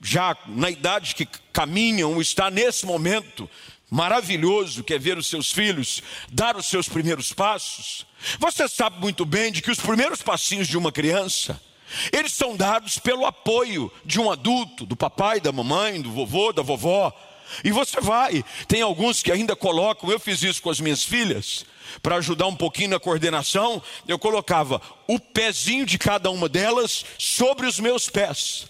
já 0.00 0.36
na 0.46 0.70
idade 0.70 1.14
que 1.14 1.26
caminham, 1.52 2.20
está 2.20 2.50
nesse 2.50 2.86
momento 2.86 3.48
maravilhoso 3.90 4.82
que 4.82 4.94
é 4.94 4.98
ver 4.98 5.16
os 5.16 5.28
seus 5.28 5.52
filhos 5.52 6.02
dar 6.30 6.56
os 6.56 6.66
seus 6.66 6.88
primeiros 6.88 7.32
passos. 7.32 8.06
Você 8.38 8.68
sabe 8.68 8.98
muito 9.00 9.24
bem 9.24 9.52
de 9.52 9.62
que 9.62 9.70
os 9.70 9.78
primeiros 9.78 10.20
passinhos 10.22 10.66
de 10.66 10.76
uma 10.76 10.90
criança, 10.90 11.60
eles 12.12 12.32
são 12.32 12.56
dados 12.56 12.98
pelo 12.98 13.24
apoio 13.24 13.92
de 14.04 14.20
um 14.20 14.30
adulto, 14.30 14.84
do 14.84 14.96
papai, 14.96 15.40
da 15.40 15.52
mamãe, 15.52 16.00
do 16.00 16.10
vovô, 16.10 16.52
da 16.52 16.62
vovó. 16.62 17.12
E 17.62 17.70
você 17.70 18.00
vai. 18.00 18.44
Tem 18.66 18.82
alguns 18.82 19.22
que 19.22 19.30
ainda 19.30 19.54
colocam, 19.54 20.10
eu 20.10 20.18
fiz 20.18 20.42
isso 20.42 20.62
com 20.62 20.70
as 20.70 20.80
minhas 20.80 21.04
filhas, 21.04 21.64
para 22.02 22.16
ajudar 22.16 22.46
um 22.46 22.56
pouquinho 22.56 22.90
na 22.90 23.00
coordenação, 23.00 23.82
eu 24.08 24.18
colocava 24.18 24.80
o 25.06 25.18
pezinho 25.18 25.86
de 25.86 25.98
cada 25.98 26.30
uma 26.30 26.48
delas 26.48 27.04
sobre 27.18 27.66
os 27.66 27.78
meus 27.78 28.08
pés. 28.08 28.66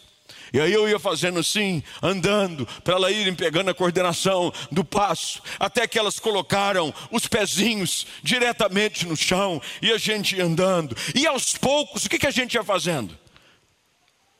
E 0.52 0.60
aí 0.60 0.72
eu 0.72 0.88
ia 0.88 1.00
fazendo 1.00 1.40
assim, 1.40 1.82
andando, 2.00 2.64
para 2.84 2.94
elas 2.94 3.10
irem 3.10 3.34
pegando 3.34 3.70
a 3.70 3.74
coordenação 3.74 4.52
do 4.70 4.84
passo, 4.84 5.42
até 5.58 5.84
que 5.84 5.98
elas 5.98 6.20
colocaram 6.20 6.94
os 7.10 7.26
pezinhos 7.26 8.06
diretamente 8.22 9.04
no 9.04 9.16
chão, 9.16 9.60
e 9.82 9.90
a 9.90 9.98
gente 9.98 10.36
ia 10.36 10.44
andando. 10.44 10.96
E 11.12 11.26
aos 11.26 11.54
poucos, 11.54 12.04
o 12.04 12.08
que, 12.08 12.20
que 12.20 12.26
a 12.28 12.30
gente 12.30 12.54
ia 12.54 12.62
fazendo? 12.62 13.18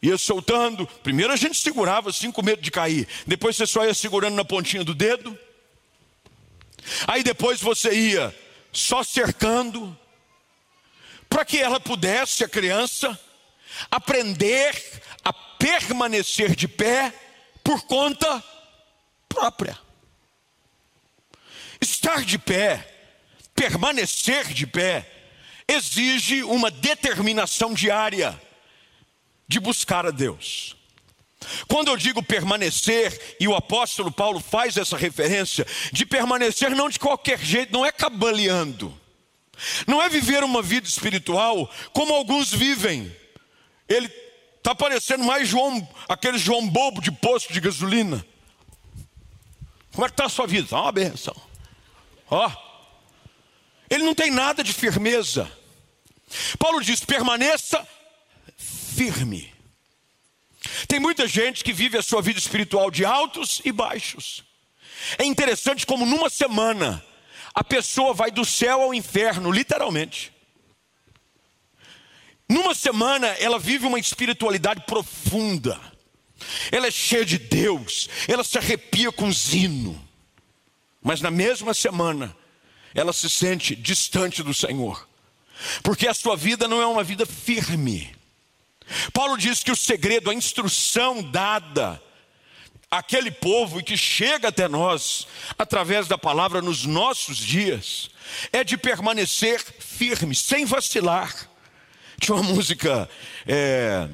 Ia 0.04 0.18
soltando, 0.18 0.86
primeiro 1.02 1.32
a 1.32 1.36
gente 1.36 1.56
segurava 1.56 2.10
assim 2.10 2.30
com 2.30 2.42
medo 2.42 2.60
de 2.60 2.70
cair, 2.70 3.08
depois 3.26 3.56
você 3.56 3.66
só 3.66 3.86
ia 3.86 3.94
segurando 3.94 4.34
na 4.34 4.44
pontinha 4.44 4.84
do 4.84 4.94
dedo, 4.94 5.38
aí 7.06 7.22
depois 7.22 7.58
você 7.58 7.90
ia 7.90 8.36
só 8.70 9.02
cercando, 9.02 9.98
para 11.26 11.42
que 11.42 11.56
ela 11.58 11.80
pudesse, 11.80 12.44
a 12.44 12.48
criança, 12.48 13.18
aprender 13.90 14.78
a 15.24 15.32
permanecer 15.32 16.54
de 16.54 16.68
pé 16.68 17.10
por 17.62 17.80
conta 17.86 18.44
própria. 19.26 19.78
Estar 21.80 22.22
de 22.26 22.38
pé, 22.38 22.86
permanecer 23.54 24.52
de 24.52 24.66
pé, 24.66 25.10
exige 25.66 26.42
uma 26.42 26.70
determinação 26.70 27.72
diária 27.72 28.38
de 29.46 29.61
buscar 29.61 30.07
a 30.07 30.11
Deus. 30.11 30.76
Quando 31.68 31.88
eu 31.88 31.96
digo 31.96 32.22
permanecer, 32.22 33.37
e 33.38 33.46
o 33.46 33.54
apóstolo 33.54 34.11
Paulo 34.11 34.40
faz 34.40 34.76
essa 34.76 34.96
referência, 34.96 35.66
de 35.92 36.07
permanecer 36.07 36.70
não 36.70 36.88
de 36.88 36.98
qualquer 36.98 37.38
jeito, 37.38 37.72
não 37.72 37.85
é 37.85 37.92
cabaleando, 37.92 38.98
não 39.87 40.02
é 40.02 40.09
viver 40.09 40.42
uma 40.42 40.62
vida 40.62 40.88
espiritual 40.88 41.70
como 41.92 42.14
alguns 42.14 42.52
vivem. 42.52 43.14
Ele 43.88 44.11
está 44.57 44.74
parecendo 44.74 45.24
mais 45.24 45.48
João, 45.48 45.87
aquele 46.09 46.38
João 46.38 46.66
bobo 46.66 47.00
de 47.00 47.12
posto 47.12 47.52
de 47.52 47.61
gasolina. 47.61 48.24
Como 49.92 50.04
é 50.04 50.09
que 50.09 50.14
está 50.14 50.24
a 50.24 50.30
sua 50.30 50.46
vida? 50.46 50.64
Está 50.64 50.80
uma 50.80 50.90
benção. 50.90 51.37
Ó, 52.30 52.50
ele 53.88 54.02
não 54.02 54.14
tem 54.14 54.30
nada 54.30 54.64
de 54.64 54.72
firmeza. 54.72 55.50
Paulo 56.59 56.83
diz: 56.83 57.00
permaneça 57.04 57.87
firme. 58.94 59.52
Tem 60.88 60.98
muita 60.98 61.26
gente 61.26 61.62
que 61.62 61.72
vive 61.72 61.98
a 61.98 62.02
sua 62.02 62.22
vida 62.22 62.38
espiritual 62.38 62.90
de 62.90 63.04
altos 63.04 63.61
e 63.64 63.72
baixos. 63.72 64.44
É 65.18 65.24
interessante 65.24 65.85
como 65.85 66.07
numa 66.07 66.30
semana 66.30 67.04
a 67.54 67.62
pessoa 67.62 68.14
vai 68.14 68.30
do 68.30 68.44
céu 68.44 68.83
ao 68.83 68.94
inferno, 68.94 69.50
literalmente. 69.50 70.33
Numa 72.48 72.74
semana 72.74 73.26
ela 73.26 73.59
vive 73.59 73.87
uma 73.87 73.98
espiritualidade 73.98 74.83
profunda. 74.83 75.80
Ela 76.70 76.88
é 76.88 76.90
cheia 76.90 77.24
de 77.24 77.38
Deus, 77.38 78.09
ela 78.28 78.44
se 78.44 78.59
arrepia 78.59 79.11
com 79.11 79.33
zino. 79.33 80.02
Mas 81.02 81.20
na 81.20 81.30
mesma 81.30 81.74
semana 81.74 82.35
ela 82.94 83.12
se 83.12 83.28
sente 83.28 83.74
distante 83.74 84.42
do 84.42 84.54
Senhor. 84.54 85.09
Porque 85.83 86.09
a 86.09 86.14
sua 86.14 86.37
vida 86.37 86.66
não 86.66 86.80
é 86.80 86.87
uma 86.87 87.04
vida 87.04 87.24
firme. 87.26 88.14
Paulo 89.12 89.36
diz 89.36 89.62
que 89.62 89.70
o 89.70 89.76
segredo, 89.76 90.30
a 90.30 90.34
instrução 90.34 91.22
dada 91.22 92.00
àquele 92.90 93.30
povo 93.30 93.80
e 93.80 93.82
que 93.82 93.96
chega 93.96 94.48
até 94.48 94.68
nós, 94.68 95.26
através 95.58 96.06
da 96.06 96.16
palavra 96.16 96.60
nos 96.60 96.84
nossos 96.84 97.38
dias, 97.38 98.10
é 98.52 98.62
de 98.62 98.76
permanecer 98.76 99.60
firme, 99.80 100.34
sem 100.34 100.64
vacilar. 100.64 101.48
Tinha 102.20 102.36
uma 102.36 102.44
música. 102.44 103.08
É, 103.46 104.08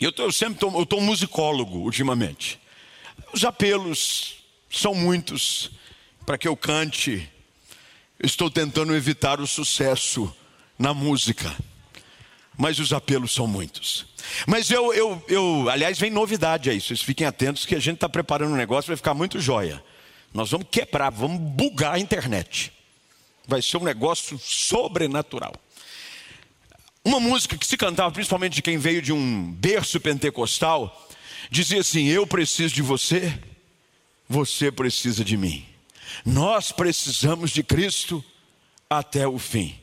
eu, 0.00 0.10
tô, 0.12 0.24
eu 0.24 0.32
sempre 0.32 0.64
um 0.64 1.00
musicólogo 1.00 1.78
ultimamente. 1.78 2.58
Os 3.32 3.44
apelos 3.44 4.36
são 4.70 4.94
muitos 4.94 5.70
para 6.24 6.38
que 6.38 6.48
eu 6.48 6.56
cante. 6.56 7.30
Estou 8.22 8.50
tentando 8.50 8.94
evitar 8.94 9.40
o 9.40 9.46
sucesso 9.46 10.34
na 10.78 10.94
música 10.94 11.54
mas 12.56 12.78
os 12.78 12.92
apelos 12.92 13.32
são 13.32 13.46
muitos. 13.46 14.06
Mas 14.46 14.70
eu, 14.70 14.92
eu, 14.94 15.24
eu 15.28 15.68
aliás, 15.68 15.98
vem 15.98 16.10
novidade 16.10 16.70
aí, 16.70 16.80
vocês 16.80 17.02
fiquem 17.02 17.26
atentos 17.26 17.66
que 17.66 17.74
a 17.74 17.80
gente 17.80 17.96
está 17.96 18.08
preparando 18.08 18.52
um 18.52 18.56
negócio, 18.56 18.88
vai 18.88 18.96
ficar 18.96 19.14
muito 19.14 19.40
joia. 19.40 19.82
Nós 20.32 20.50
vamos 20.50 20.66
quebrar, 20.70 21.10
vamos 21.10 21.40
bugar 21.40 21.94
a 21.94 21.98
internet. 21.98 22.72
Vai 23.46 23.62
ser 23.62 23.76
um 23.76 23.84
negócio 23.84 24.38
sobrenatural. 24.38 25.52
Uma 27.04 27.20
música 27.20 27.56
que 27.58 27.66
se 27.66 27.76
cantava, 27.76 28.10
principalmente 28.10 28.54
de 28.54 28.62
quem 28.62 28.78
veio 28.78 29.02
de 29.02 29.12
um 29.12 29.52
berço 29.52 30.00
pentecostal, 30.00 31.08
dizia 31.50 31.80
assim: 31.80 32.06
Eu 32.08 32.26
preciso 32.26 32.74
de 32.74 32.82
você, 32.82 33.38
você 34.28 34.72
precisa 34.72 35.22
de 35.22 35.36
mim. 35.36 35.66
Nós 36.24 36.72
precisamos 36.72 37.50
de 37.50 37.62
Cristo 37.62 38.24
até 38.88 39.28
o 39.28 39.38
fim. 39.38 39.78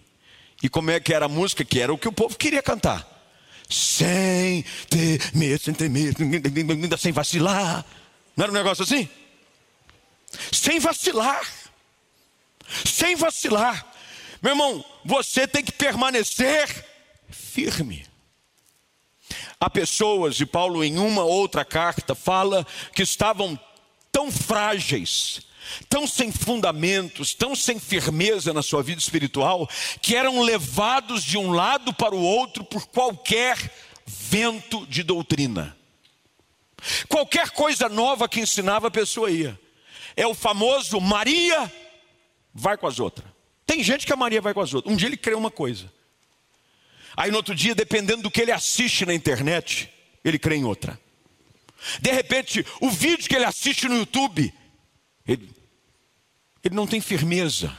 E 0.62 0.70
como 0.70 0.92
é 0.92 1.00
que 1.00 1.14
era 1.14 1.26
a 1.26 1.30
música? 1.30 1.66
Que 1.66 1.80
era 1.80 1.94
o 1.94 1.98
que 1.98 2.08
o 2.08 2.12
povo 2.12 2.38
queria 2.38 2.62
cantar. 2.62 3.08
Sem 3.70 4.64
ter 4.90 5.32
medo, 5.34 5.64
sem 5.64 5.74
ter 5.74 5.90
medo, 5.90 6.98
sem 6.98 7.12
vacilar. 7.12 7.86
Não 8.36 8.44
era 8.44 8.52
um 8.52 8.56
negócio 8.56 8.84
assim? 8.84 9.10
Sem 10.52 10.80
vacilar. 10.80 11.42
Sem 12.86 13.16
vacilar. 13.16 13.86
Meu 14.42 14.54
irmão, 14.54 14.84
você 15.06 15.48
tem 15.48 15.64
que 15.64 15.72
permanecer 15.72 16.86
firme. 17.30 18.06
Há 19.60 19.70
pessoas, 19.70 20.40
e 20.40 20.46
Paulo 20.46 20.84
em 20.84 20.98
uma 20.98 21.24
outra 21.24 21.64
carta 21.64 22.16
fala 22.16 22.66
que 22.94 23.04
estavam 23.04 23.60
tão 24.12 24.32
frágeis, 24.32 25.42
tão 25.88 26.08
sem 26.08 26.32
fundamentos, 26.32 27.34
tão 27.34 27.56
sem 27.56 27.80
firmeza 27.80 28.54
na 28.54 28.62
sua 28.62 28.82
vida 28.82 29.02
espiritual, 29.02 29.70
que 30.02 30.16
eram 30.16 30.42
levados 30.42 31.24
de 31.24 31.38
um 31.38 31.52
lado 31.52 31.94
para 31.94 32.16
o 32.16 32.22
outro 32.22 32.64
por 32.64 32.88
qualquer 32.88 33.58
vento 34.06 34.86
de 34.88 35.04
doutrina. 35.04 35.78
Qualquer 37.08 37.52
coisa 37.52 37.88
nova 37.88 38.28
que 38.28 38.40
ensinava 38.40 38.88
a 38.88 38.92
pessoa 38.92 39.30
ia. 39.30 39.60
É 40.16 40.26
o 40.26 40.34
famoso 40.34 41.00
Maria 41.00 41.72
vai 42.54 42.78
com 42.78 42.88
as 42.88 43.00
outras. 43.00 43.28
Tem 43.66 43.84
gente 43.84 44.06
que 44.06 44.14
a 44.14 44.18
Maria 44.18 44.42
vai 44.42 44.54
com 44.54 44.62
as 44.62 44.74
outras. 44.74 44.92
Um 44.94 44.98
dia 44.98 45.08
ele 45.08 45.18
crê 45.18 45.34
uma 45.34 45.52
coisa. 45.52 45.92
Aí 47.16 47.30
no 47.30 47.38
outro 47.38 47.54
dia, 47.54 47.76
dependendo 47.76 48.24
do 48.24 48.32
que 48.32 48.42
ele 48.42 48.52
assiste 48.52 49.06
na 49.06 49.14
internet, 49.14 49.90
ele 50.24 50.40
crê 50.40 50.56
em 50.56 50.64
outra. 50.64 51.00
De 52.00 52.12
repente, 52.12 52.66
o 52.80 52.90
vídeo 52.90 53.28
que 53.28 53.36
ele 53.36 53.46
assiste 53.46 53.88
no 53.88 53.98
YouTube, 53.98 54.54
ele 55.28 55.62
ele 56.64 56.76
não 56.76 56.86
tem 56.86 57.02
firmeza, 57.02 57.76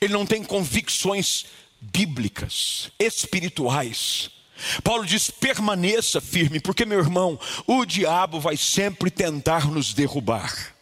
ele 0.00 0.12
não 0.12 0.26
tem 0.26 0.44
convicções 0.44 1.46
bíblicas, 1.80 2.90
espirituais. 2.98 4.30
Paulo 4.82 5.04
diz: 5.04 5.30
permaneça 5.30 6.20
firme, 6.20 6.60
porque, 6.60 6.84
meu 6.84 6.98
irmão, 6.98 7.38
o 7.66 7.84
diabo 7.84 8.38
vai 8.40 8.56
sempre 8.56 9.10
tentar 9.10 9.66
nos 9.70 9.94
derrubar, 9.94 10.74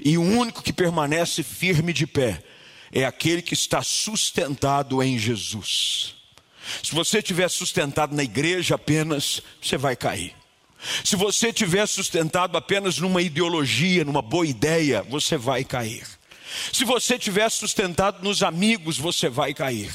e 0.00 0.18
o 0.18 0.22
único 0.22 0.62
que 0.62 0.72
permanece 0.72 1.42
firme 1.42 1.92
de 1.92 2.06
pé 2.06 2.42
é 2.92 3.04
aquele 3.04 3.42
que 3.42 3.54
está 3.54 3.82
sustentado 3.82 5.02
em 5.02 5.18
Jesus. 5.18 6.14
Se 6.82 6.94
você 6.94 7.18
estiver 7.18 7.48
sustentado 7.48 8.14
na 8.14 8.22
igreja 8.22 8.74
apenas, 8.74 9.42
você 9.60 9.76
vai 9.76 9.96
cair. 9.96 10.34
Se 11.04 11.16
você 11.16 11.48
estiver 11.48 11.86
sustentado 11.86 12.56
apenas 12.56 12.98
numa 12.98 13.20
ideologia, 13.20 14.04
numa 14.04 14.22
boa 14.22 14.46
ideia, 14.46 15.02
você 15.02 15.36
vai 15.36 15.64
cair. 15.64 16.06
Se 16.72 16.84
você 16.84 17.18
tiver 17.18 17.48
sustentado 17.50 18.22
nos 18.22 18.42
amigos, 18.42 18.98
você 18.98 19.28
vai 19.28 19.52
cair. 19.52 19.92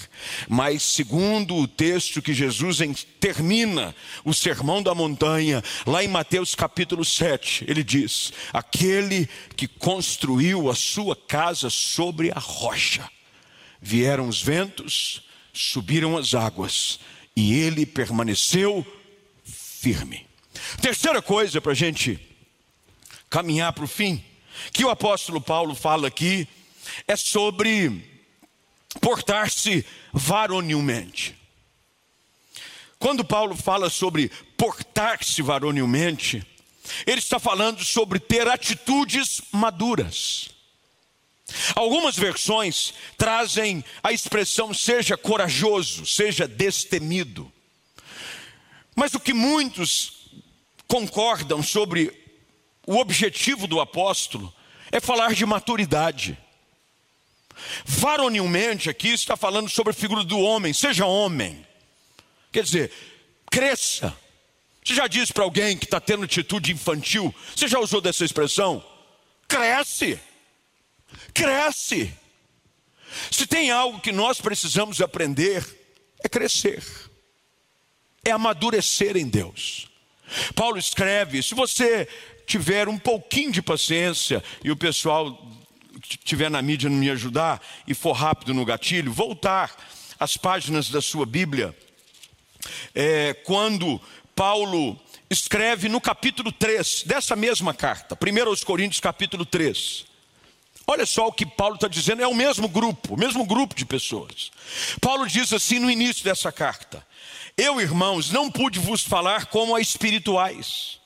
Mas, 0.47 0.83
segundo 0.83 1.55
o 1.55 1.67
texto 1.67 2.21
que 2.21 2.33
Jesus 2.33 2.77
termina 3.19 3.95
o 4.23 4.33
sermão 4.33 4.81
da 4.81 4.93
montanha, 4.93 5.63
lá 5.85 6.03
em 6.03 6.07
Mateus 6.07 6.55
capítulo 6.55 7.03
7, 7.03 7.65
ele 7.67 7.83
diz: 7.83 8.31
Aquele 8.51 9.27
que 9.55 9.67
construiu 9.67 10.69
a 10.69 10.75
sua 10.75 11.15
casa 11.15 11.69
sobre 11.69 12.31
a 12.31 12.39
rocha, 12.39 13.09
vieram 13.81 14.27
os 14.27 14.41
ventos, 14.41 15.23
subiram 15.51 16.17
as 16.17 16.33
águas, 16.33 16.99
e 17.35 17.53
ele 17.53 17.85
permaneceu 17.85 18.85
firme. 19.43 20.32
Terceira 20.81 21.21
coisa 21.21 21.61
para 21.61 21.71
a 21.71 21.75
gente 21.75 22.19
caminhar 23.29 23.73
para 23.73 23.83
o 23.83 23.87
fim 23.87 24.23
que 24.71 24.85
o 24.85 24.89
apóstolo 24.89 25.41
Paulo 25.41 25.73
fala 25.73 26.07
aqui 26.07 26.47
é 27.07 27.15
sobre 27.15 28.09
portar-se 29.01 29.85
varonilmente. 30.11 31.35
Quando 32.99 33.25
Paulo 33.25 33.55
fala 33.55 33.89
sobre 33.89 34.31
portar-se 34.57 35.41
varonilmente, 35.41 36.45
ele 37.05 37.19
está 37.19 37.39
falando 37.39 37.83
sobre 37.83 38.19
ter 38.19 38.47
atitudes 38.47 39.41
maduras. 39.51 40.49
Algumas 41.75 42.15
versões 42.15 42.93
trazem 43.17 43.83
a 44.01 44.11
expressão 44.11 44.73
seja 44.73 45.17
corajoso, 45.17 46.05
seja 46.05 46.47
destemido. 46.47 47.51
Mas 48.95 49.13
o 49.13 49.19
que 49.19 49.33
muitos 49.33 50.12
concordam 50.87 51.61
sobre 51.63 52.11
o 52.85 52.97
objetivo 52.97 53.67
do 53.67 53.79
apóstolo 53.79 54.53
é 54.91 54.99
falar 54.99 55.33
de 55.33 55.45
maturidade. 55.45 56.37
Varonilmente, 57.85 58.89
aqui 58.89 59.09
está 59.09 59.35
falando 59.35 59.69
sobre 59.69 59.91
a 59.91 59.93
figura 59.95 60.23
do 60.23 60.39
homem, 60.39 60.73
seja 60.73 61.05
homem. 61.05 61.65
Quer 62.51 62.63
dizer, 62.63 62.91
cresça. 63.49 64.15
Você 64.83 64.93
já 64.95 65.07
disse 65.07 65.31
para 65.31 65.43
alguém 65.43 65.77
que 65.77 65.85
está 65.85 65.99
tendo 65.99 66.25
atitude 66.25 66.71
infantil, 66.71 67.33
você 67.55 67.67
já 67.67 67.79
usou 67.79 68.01
dessa 68.01 68.25
expressão? 68.25 68.83
Cresce. 69.47 70.19
Cresce. 71.33 72.13
Se 73.31 73.47
tem 73.47 73.71
algo 73.71 73.99
que 73.99 74.11
nós 74.11 74.41
precisamos 74.41 74.99
aprender, 74.99 75.63
é 76.23 76.27
crescer, 76.27 76.83
é 78.25 78.31
amadurecer 78.31 79.15
em 79.15 79.27
Deus. 79.27 79.87
Paulo 80.55 80.77
escreve: 80.77 81.41
se 81.41 81.53
você 81.55 82.07
tiver 82.45 82.87
um 82.87 82.97
pouquinho 82.97 83.51
de 83.51 83.61
paciência 83.61 84.43
e 84.63 84.71
o 84.71 84.75
pessoal 84.75 85.37
tiver 86.23 86.49
na 86.49 86.61
mídia 86.61 86.89
não 86.89 86.97
me 86.97 87.09
ajudar 87.09 87.61
e 87.87 87.93
for 87.93 88.13
rápido 88.13 88.53
no 88.53 88.65
gatilho, 88.65 89.11
voltar 89.11 89.71
às 90.19 90.35
páginas 90.37 90.89
da 90.89 91.01
sua 91.01 91.25
Bíblia, 91.25 91.75
é, 92.93 93.33
quando 93.33 93.99
Paulo 94.35 94.99
escreve 95.29 95.89
no 95.89 95.99
capítulo 95.99 96.51
3 96.51 97.03
dessa 97.05 97.35
mesma 97.35 97.73
carta, 97.73 98.15
1 98.15 98.47
aos 98.47 98.63
Coríntios, 98.63 98.99
capítulo 98.99 99.45
3. 99.45 100.05
Olha 100.85 101.05
só 101.05 101.27
o 101.27 101.31
que 101.31 101.45
Paulo 101.45 101.75
está 101.75 101.87
dizendo, 101.87 102.21
é 102.21 102.27
o 102.27 102.35
mesmo 102.35 102.67
grupo, 102.67 103.13
o 103.13 103.17
mesmo 103.17 103.45
grupo 103.45 103.73
de 103.73 103.85
pessoas. 103.85 104.51
Paulo 104.99 105.25
diz 105.25 105.53
assim 105.53 105.79
no 105.79 105.89
início 105.89 106.23
dessa 106.23 106.51
carta: 106.51 107.05
Eu, 107.57 107.79
irmãos, 107.79 108.31
não 108.31 108.49
pude 108.49 108.79
vos 108.79 109.03
falar 109.03 109.45
como 109.45 109.75
a 109.75 109.81
espirituais, 109.81 110.99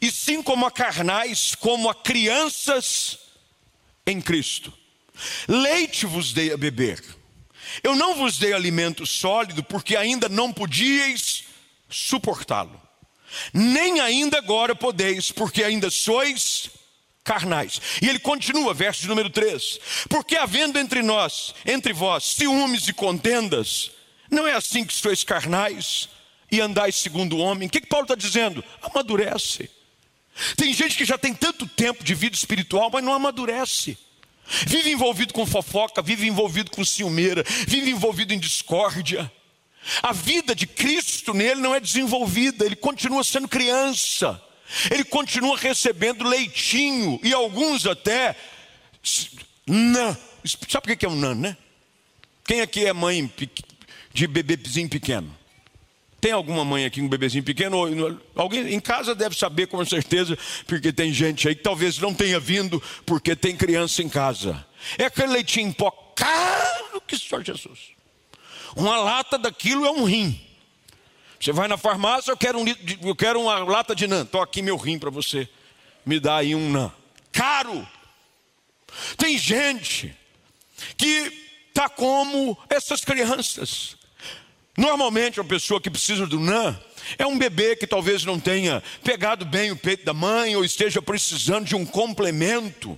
e 0.00 0.10
sim 0.10 0.42
como 0.42 0.66
a 0.66 0.70
carnais, 0.70 1.54
como 1.54 1.88
a 1.88 1.94
crianças 1.94 3.18
em 4.06 4.20
Cristo. 4.20 4.72
Leite 5.46 6.04
vos 6.04 6.32
dei 6.32 6.52
a 6.52 6.56
beber. 6.56 7.02
Eu 7.82 7.96
não 7.96 8.14
vos 8.14 8.38
dei 8.38 8.52
alimento 8.52 9.06
sólido, 9.06 9.62
porque 9.62 9.96
ainda 9.96 10.28
não 10.28 10.52
podíeis 10.52 11.44
suportá-lo. 11.88 12.80
Nem 13.52 14.00
ainda 14.00 14.38
agora 14.38 14.74
podeis, 14.74 15.30
porque 15.30 15.62
ainda 15.62 15.90
sois 15.90 16.70
carnais. 17.24 17.80
E 18.00 18.08
ele 18.08 18.18
continua, 18.18 18.72
verso 18.72 19.06
número 19.06 19.28
3: 19.28 19.80
Porque 20.08 20.36
havendo 20.36 20.78
entre 20.78 21.02
nós, 21.02 21.54
entre 21.66 21.92
vós, 21.92 22.24
ciúmes 22.24 22.88
e 22.88 22.92
contendas, 22.92 23.90
não 24.30 24.46
é 24.46 24.54
assim 24.54 24.84
que 24.84 24.94
sois 24.94 25.24
carnais 25.24 26.08
e 26.50 26.60
andais 26.60 26.96
segundo 26.96 27.36
o 27.36 27.40
homem. 27.40 27.68
O 27.68 27.70
que, 27.70 27.80
que 27.80 27.86
Paulo 27.86 28.04
está 28.04 28.14
dizendo? 28.14 28.64
Amadurece. 28.82 29.70
Tem 30.56 30.72
gente 30.72 30.96
que 30.96 31.04
já 31.04 31.18
tem 31.18 31.34
tanto 31.34 31.66
tempo 31.66 32.04
de 32.04 32.14
vida 32.14 32.36
espiritual, 32.36 32.90
mas 32.92 33.04
não 33.04 33.12
amadurece. 33.12 33.98
Vive 34.66 34.90
envolvido 34.90 35.34
com 35.34 35.44
fofoca, 35.44 36.00
vive 36.00 36.26
envolvido 36.26 36.70
com 36.70 36.84
ciumeira, 36.84 37.44
vive 37.66 37.90
envolvido 37.90 38.32
em 38.32 38.38
discórdia. 38.38 39.30
A 40.02 40.12
vida 40.12 40.54
de 40.54 40.66
Cristo 40.66 41.34
nele 41.34 41.60
não 41.60 41.74
é 41.74 41.80
desenvolvida, 41.80 42.64
ele 42.64 42.76
continua 42.76 43.22
sendo 43.24 43.48
criança, 43.48 44.40
ele 44.90 45.04
continua 45.04 45.56
recebendo 45.56 46.24
leitinho 46.24 47.20
e 47.22 47.32
alguns 47.32 47.86
até 47.86 48.36
nã. 49.66 50.16
Sabe 50.68 50.92
o 50.92 50.96
que 50.96 51.06
é 51.06 51.08
um 51.08 51.16
nã, 51.16 51.34
né? 51.34 51.56
Quem 52.44 52.60
aqui 52.62 52.86
é 52.86 52.92
mãe 52.92 53.30
de 54.18 54.26
bebezinho 54.26 54.88
pequeno? 54.88 55.32
Tem 56.20 56.32
alguma 56.32 56.64
mãe 56.64 56.84
aqui 56.84 56.98
com 56.98 57.06
um 57.06 57.08
bebezinho 57.08 57.44
pequeno? 57.44 57.78
Alguém 58.34 58.74
em 58.74 58.80
casa 58.80 59.14
deve 59.14 59.36
saber 59.36 59.68
com 59.68 59.84
certeza, 59.84 60.36
porque 60.66 60.92
tem 60.92 61.12
gente 61.12 61.46
aí 61.46 61.54
que 61.54 61.62
talvez 61.62 61.98
não 61.98 62.12
tenha 62.12 62.40
vindo 62.40 62.82
porque 63.06 63.36
tem 63.36 63.56
criança 63.56 64.02
em 64.02 64.08
casa. 64.08 64.66
É 64.98 65.04
aquele 65.04 65.28
leitinho 65.28 65.68
em 65.68 65.72
pó 65.72 65.92
caro 66.16 67.00
que 67.06 67.16
só 67.16 67.40
Jesus. 67.40 67.92
Uma 68.74 68.96
lata 68.96 69.38
daquilo 69.38 69.86
é 69.86 69.90
um 69.92 70.02
rim. 70.02 70.40
Você 71.38 71.52
vai 71.52 71.68
na 71.68 71.76
farmácia, 71.76 72.32
eu 72.32 72.36
quero, 72.36 72.58
um, 72.58 72.64
eu 73.02 73.14
quero 73.14 73.40
uma 73.40 73.58
lata 73.60 73.94
de 73.94 74.08
nã. 74.08 74.22
Estou 74.22 74.42
aqui 74.42 74.60
meu 74.60 74.76
rim 74.76 74.98
para 74.98 75.10
você. 75.10 75.48
Me 76.04 76.18
dá 76.18 76.38
aí 76.38 76.56
um 76.56 76.68
nã. 76.70 76.92
Caro. 77.30 77.86
Tem 79.16 79.38
gente 79.38 80.12
que 80.96 81.32
está 81.68 81.88
como 81.88 82.58
essas 82.68 83.04
crianças. 83.04 83.97
Normalmente, 84.78 85.40
a 85.40 85.44
pessoa 85.44 85.80
que 85.80 85.90
precisa 85.90 86.24
do 86.24 86.38
NAN 86.38 86.78
é 87.18 87.26
um 87.26 87.36
bebê 87.36 87.74
que 87.74 87.84
talvez 87.84 88.24
não 88.24 88.38
tenha 88.38 88.80
pegado 89.02 89.44
bem 89.44 89.72
o 89.72 89.76
peito 89.76 90.04
da 90.04 90.14
mãe 90.14 90.54
ou 90.54 90.64
esteja 90.64 91.02
precisando 91.02 91.64
de 91.64 91.74
um 91.74 91.84
complemento 91.84 92.96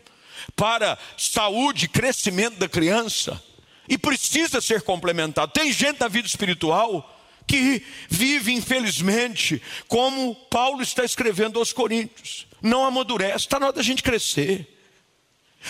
para 0.55 0.99
saúde 1.17 1.87
e 1.87 1.89
crescimento 1.89 2.59
da 2.59 2.69
criança 2.69 3.43
e 3.89 3.97
precisa 3.97 4.61
ser 4.61 4.83
complementado. 4.83 5.53
Tem 5.53 5.73
gente 5.73 6.01
na 6.01 6.09
vida 6.09 6.29
espiritual 6.29 7.19
que 7.47 7.83
vive, 8.11 8.53
infelizmente, 8.53 9.63
como 9.89 10.35
Paulo 10.51 10.83
está 10.83 11.03
escrevendo 11.03 11.59
aos 11.59 11.73
Coríntios, 11.73 12.47
não 12.61 12.85
amadurece, 12.85 13.37
está 13.37 13.59
na 13.59 13.69
hora 13.69 13.77
da 13.77 13.83
gente 13.83 14.03
crescer, 14.03 14.69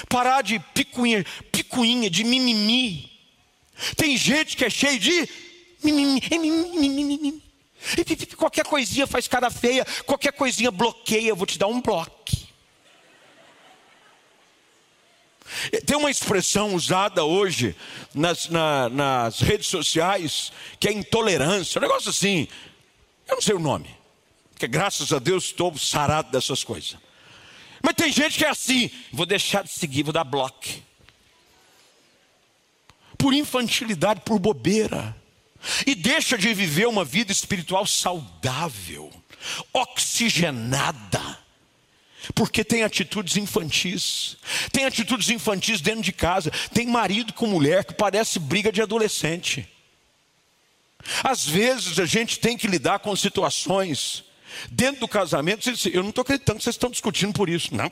parar 0.08 0.42
de 0.42 0.58
picuinha, 0.74 1.24
picuinha, 1.52 2.10
de 2.10 2.24
mimimi. 2.24 3.08
Tem 3.96 4.16
gente 4.16 4.56
que 4.56 4.64
é 4.64 4.70
cheio 4.70 4.98
de 4.98 5.28
Qualquer 8.36 8.64
coisinha 8.66 9.06
faz 9.06 9.26
cara 9.26 9.50
feia, 9.50 9.86
qualquer 10.04 10.32
coisinha 10.32 10.70
bloqueia, 10.70 11.28
eu 11.28 11.36
vou 11.36 11.46
te 11.46 11.58
dar 11.58 11.66
um 11.66 11.80
bloco. 11.80 12.20
Tem 15.84 15.96
uma 15.96 16.10
expressão 16.10 16.74
usada 16.74 17.24
hoje 17.24 17.74
nas, 18.14 18.48
na, 18.48 18.88
nas 18.88 19.40
redes 19.40 19.66
sociais 19.66 20.52
que 20.78 20.88
é 20.88 20.92
intolerância, 20.92 21.78
um 21.78 21.82
negócio 21.82 22.10
assim, 22.10 22.46
eu 23.26 23.34
não 23.34 23.42
sei 23.42 23.54
o 23.54 23.58
nome, 23.58 23.88
porque 24.52 24.68
graças 24.68 25.12
a 25.12 25.18
Deus 25.18 25.44
estou 25.44 25.76
sarado 25.76 26.30
dessas 26.30 26.62
coisas. 26.62 26.96
Mas 27.82 27.94
tem 27.94 28.12
gente 28.12 28.38
que 28.38 28.44
é 28.44 28.50
assim, 28.50 28.90
vou 29.12 29.26
deixar 29.26 29.64
de 29.64 29.70
seguir, 29.70 30.02
vou 30.02 30.12
dar 30.12 30.24
bloco. 30.24 30.68
Por 33.18 33.34
infantilidade, 33.34 34.20
por 34.20 34.38
bobeira 34.38 35.19
e 35.86 35.94
deixa 35.94 36.36
de 36.38 36.52
viver 36.54 36.86
uma 36.86 37.04
vida 37.04 37.32
espiritual 37.32 37.86
saudável, 37.86 39.10
oxigenada, 39.72 41.38
porque 42.34 42.64
tem 42.64 42.82
atitudes 42.82 43.36
infantis, 43.36 44.36
tem 44.72 44.84
atitudes 44.84 45.28
infantis 45.30 45.80
dentro 45.80 46.02
de 46.02 46.12
casa, 46.12 46.50
tem 46.72 46.86
marido 46.86 47.32
com 47.32 47.46
mulher 47.46 47.84
que 47.84 47.94
parece 47.94 48.38
briga 48.38 48.70
de 48.70 48.82
adolescente. 48.82 49.68
Às 51.24 51.46
vezes 51.46 51.98
a 51.98 52.04
gente 52.04 52.38
tem 52.38 52.56
que 52.56 52.66
lidar 52.66 52.98
com 52.98 53.14
situações 53.16 54.24
dentro 54.70 55.00
do 55.00 55.08
casamento. 55.08 55.70
Eu 55.92 56.02
não 56.02 56.10
estou 56.10 56.22
acreditando 56.22 56.58
que 56.58 56.64
vocês 56.64 56.76
estão 56.76 56.90
discutindo 56.90 57.32
por 57.32 57.48
isso. 57.48 57.74
Não. 57.74 57.88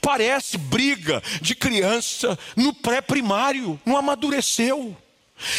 Parece 0.00 0.56
briga 0.56 1.20
de 1.42 1.54
criança 1.54 2.38
no 2.56 2.72
pré-primário, 2.72 3.80
não 3.84 3.96
amadureceu. 3.96 4.96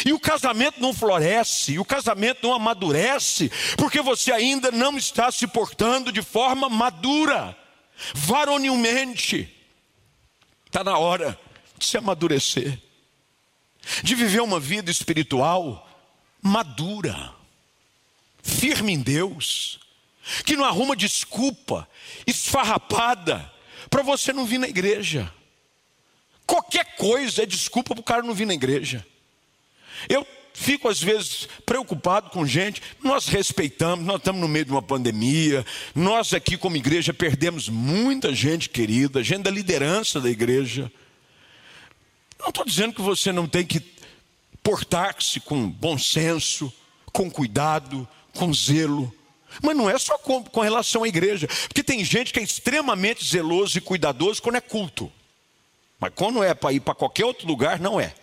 E 0.04 0.12
o 0.12 0.20
casamento 0.20 0.80
não 0.80 0.94
floresce, 0.94 1.78
o 1.78 1.84
casamento 1.84 2.46
não 2.46 2.54
amadurece, 2.54 3.50
porque 3.76 4.00
você 4.00 4.32
ainda 4.32 4.70
não 4.70 4.96
está 4.96 5.30
se 5.30 5.46
portando 5.46 6.12
de 6.12 6.22
forma 6.22 6.68
madura, 6.68 7.56
varonilmente. 8.14 9.52
Está 10.66 10.84
na 10.84 10.96
hora 10.96 11.38
de 11.76 11.84
se 11.84 11.96
amadurecer, 11.96 12.80
de 14.02 14.14
viver 14.14 14.40
uma 14.40 14.60
vida 14.60 14.90
espiritual 14.90 15.88
madura, 16.40 17.32
firme 18.42 18.92
em 18.92 19.00
Deus, 19.00 19.80
que 20.44 20.56
não 20.56 20.64
arruma 20.64 20.96
desculpa, 20.96 21.88
esfarrapada, 22.26 23.52
para 23.90 24.02
você 24.02 24.32
não 24.32 24.46
vir 24.46 24.58
na 24.58 24.68
igreja. 24.68 25.32
Qualquer 26.46 26.96
coisa 26.96 27.42
é 27.42 27.46
desculpa 27.46 27.94
para 27.94 28.00
o 28.00 28.04
cara 28.04 28.22
não 28.22 28.34
vir 28.34 28.46
na 28.46 28.54
igreja. 28.54 29.06
Eu 30.08 30.26
fico 30.52 30.88
às 30.88 31.02
vezes 31.02 31.48
preocupado 31.64 32.30
com 32.30 32.46
gente, 32.46 32.82
nós 33.02 33.26
respeitamos, 33.26 34.04
nós 34.04 34.18
estamos 34.18 34.40
no 34.40 34.48
meio 34.48 34.64
de 34.64 34.70
uma 34.70 34.82
pandemia, 34.82 35.64
nós 35.94 36.32
aqui 36.32 36.56
como 36.56 36.76
igreja 36.76 37.12
perdemos 37.12 37.68
muita 37.68 38.34
gente 38.34 38.68
querida, 38.68 39.22
gente 39.22 39.42
da 39.42 39.50
liderança 39.50 40.20
da 40.20 40.30
igreja. 40.30 40.90
Não 42.38 42.48
estou 42.48 42.64
dizendo 42.64 42.94
que 42.94 43.02
você 43.02 43.32
não 43.32 43.46
tem 43.46 43.64
que 43.64 43.80
portar-se 44.62 45.40
com 45.40 45.68
bom 45.68 45.98
senso, 45.98 46.72
com 47.12 47.30
cuidado, 47.30 48.06
com 48.34 48.52
zelo. 48.52 49.12
Mas 49.62 49.76
não 49.76 49.88
é 49.88 49.98
só 49.98 50.16
com, 50.18 50.42
com 50.42 50.60
relação 50.60 51.04
à 51.04 51.08
igreja, 51.08 51.46
porque 51.68 51.82
tem 51.82 52.04
gente 52.04 52.32
que 52.32 52.40
é 52.40 52.42
extremamente 52.42 53.24
zeloso 53.24 53.76
e 53.76 53.80
cuidadoso 53.80 54.40
quando 54.40 54.56
é 54.56 54.60
culto. 54.60 55.12
Mas 56.00 56.12
quando 56.14 56.42
é 56.42 56.54
para 56.54 56.72
ir 56.72 56.80
para 56.80 56.94
qualquer 56.94 57.24
outro 57.24 57.46
lugar, 57.46 57.78
não 57.78 58.00
é 58.00 58.14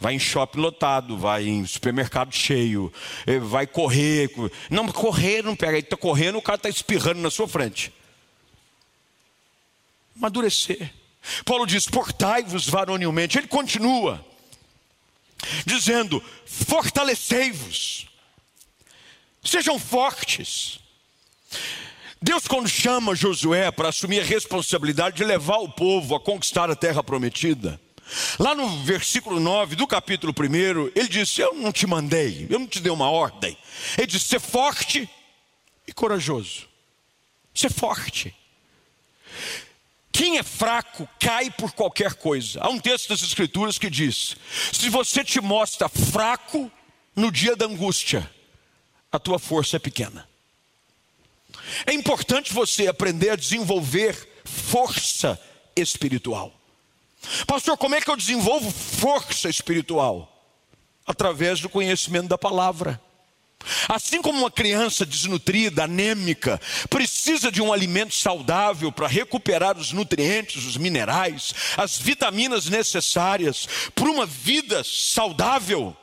vai 0.00 0.14
em 0.14 0.18
shopping 0.18 0.60
lotado, 0.60 1.16
vai 1.16 1.46
em 1.46 1.66
supermercado 1.66 2.32
cheio, 2.34 2.92
eh, 3.26 3.38
vai 3.38 3.66
correr. 3.66 4.30
Não, 4.70 4.86
correr 4.88 5.42
não 5.42 5.56
pega, 5.56 5.72
ele 5.72 5.80
está 5.80 5.96
correndo, 5.96 6.38
o 6.38 6.42
cara 6.42 6.56
está 6.56 6.68
espirrando 6.68 7.20
na 7.20 7.30
sua 7.30 7.48
frente. 7.48 7.92
Madurecer. 10.14 10.92
Paulo 11.44 11.66
diz: 11.66 11.86
portai-vos 11.86 12.68
varonilmente. 12.68 13.38
Ele 13.38 13.48
continua, 13.48 14.24
dizendo: 15.66 16.22
fortalecei-vos, 16.46 18.08
sejam 19.42 19.78
fortes. 19.78 20.80
Deus, 22.20 22.48
quando 22.48 22.68
chama 22.68 23.14
Josué 23.14 23.70
para 23.70 23.90
assumir 23.90 24.20
a 24.20 24.24
responsabilidade 24.24 25.16
de 25.16 25.24
levar 25.24 25.58
o 25.58 25.68
povo 25.68 26.16
a 26.16 26.20
conquistar 26.20 26.68
a 26.68 26.74
terra 26.74 27.02
prometida, 27.02 27.80
Lá 28.38 28.54
no 28.54 28.82
versículo 28.84 29.38
9 29.38 29.76
do 29.76 29.86
capítulo 29.86 30.32
1, 30.32 30.92
ele 30.94 31.08
disse: 31.08 31.40
Eu 31.40 31.54
não 31.54 31.72
te 31.72 31.86
mandei, 31.86 32.46
eu 32.48 32.58
não 32.58 32.66
te 32.66 32.80
dei 32.80 32.90
uma 32.90 33.10
ordem. 33.10 33.56
Ele 33.96 34.06
disse: 34.06 34.26
Ser 34.26 34.40
forte 34.40 35.08
e 35.86 35.92
corajoso. 35.92 36.68
Ser 37.54 37.72
forte. 37.72 38.34
Quem 40.10 40.38
é 40.38 40.42
fraco 40.42 41.08
cai 41.20 41.50
por 41.50 41.72
qualquer 41.72 42.14
coisa. 42.14 42.60
Há 42.60 42.68
um 42.68 42.80
texto 42.80 43.08
das 43.08 43.22
Escrituras 43.22 43.78
que 43.78 43.90
diz: 43.90 44.36
Se 44.72 44.88
você 44.88 45.22
te 45.22 45.40
mostra 45.40 45.88
fraco 45.88 46.70
no 47.14 47.30
dia 47.30 47.54
da 47.54 47.66
angústia, 47.66 48.28
a 49.12 49.18
tua 49.18 49.38
força 49.38 49.76
é 49.76 49.78
pequena. 49.78 50.28
É 51.86 51.92
importante 51.92 52.52
você 52.52 52.86
aprender 52.86 53.30
a 53.30 53.36
desenvolver 53.36 54.28
força 54.44 55.40
espiritual. 55.76 56.57
Pastor, 57.46 57.76
como 57.76 57.94
é 57.94 58.00
que 58.00 58.10
eu 58.10 58.16
desenvolvo 58.16 58.70
força 58.70 59.48
espiritual? 59.48 60.34
Através 61.06 61.60
do 61.60 61.68
conhecimento 61.68 62.28
da 62.28 62.38
palavra. 62.38 63.00
Assim 63.88 64.22
como 64.22 64.38
uma 64.38 64.50
criança 64.50 65.04
desnutrida, 65.04 65.84
anêmica, 65.84 66.60
precisa 66.88 67.50
de 67.50 67.60
um 67.60 67.72
alimento 67.72 68.14
saudável 68.14 68.92
para 68.92 69.08
recuperar 69.08 69.76
os 69.76 69.92
nutrientes, 69.92 70.64
os 70.64 70.76
minerais, 70.76 71.54
as 71.76 71.98
vitaminas 71.98 72.66
necessárias 72.66 73.66
para 73.94 74.08
uma 74.08 74.24
vida 74.24 74.82
saudável, 74.84 75.96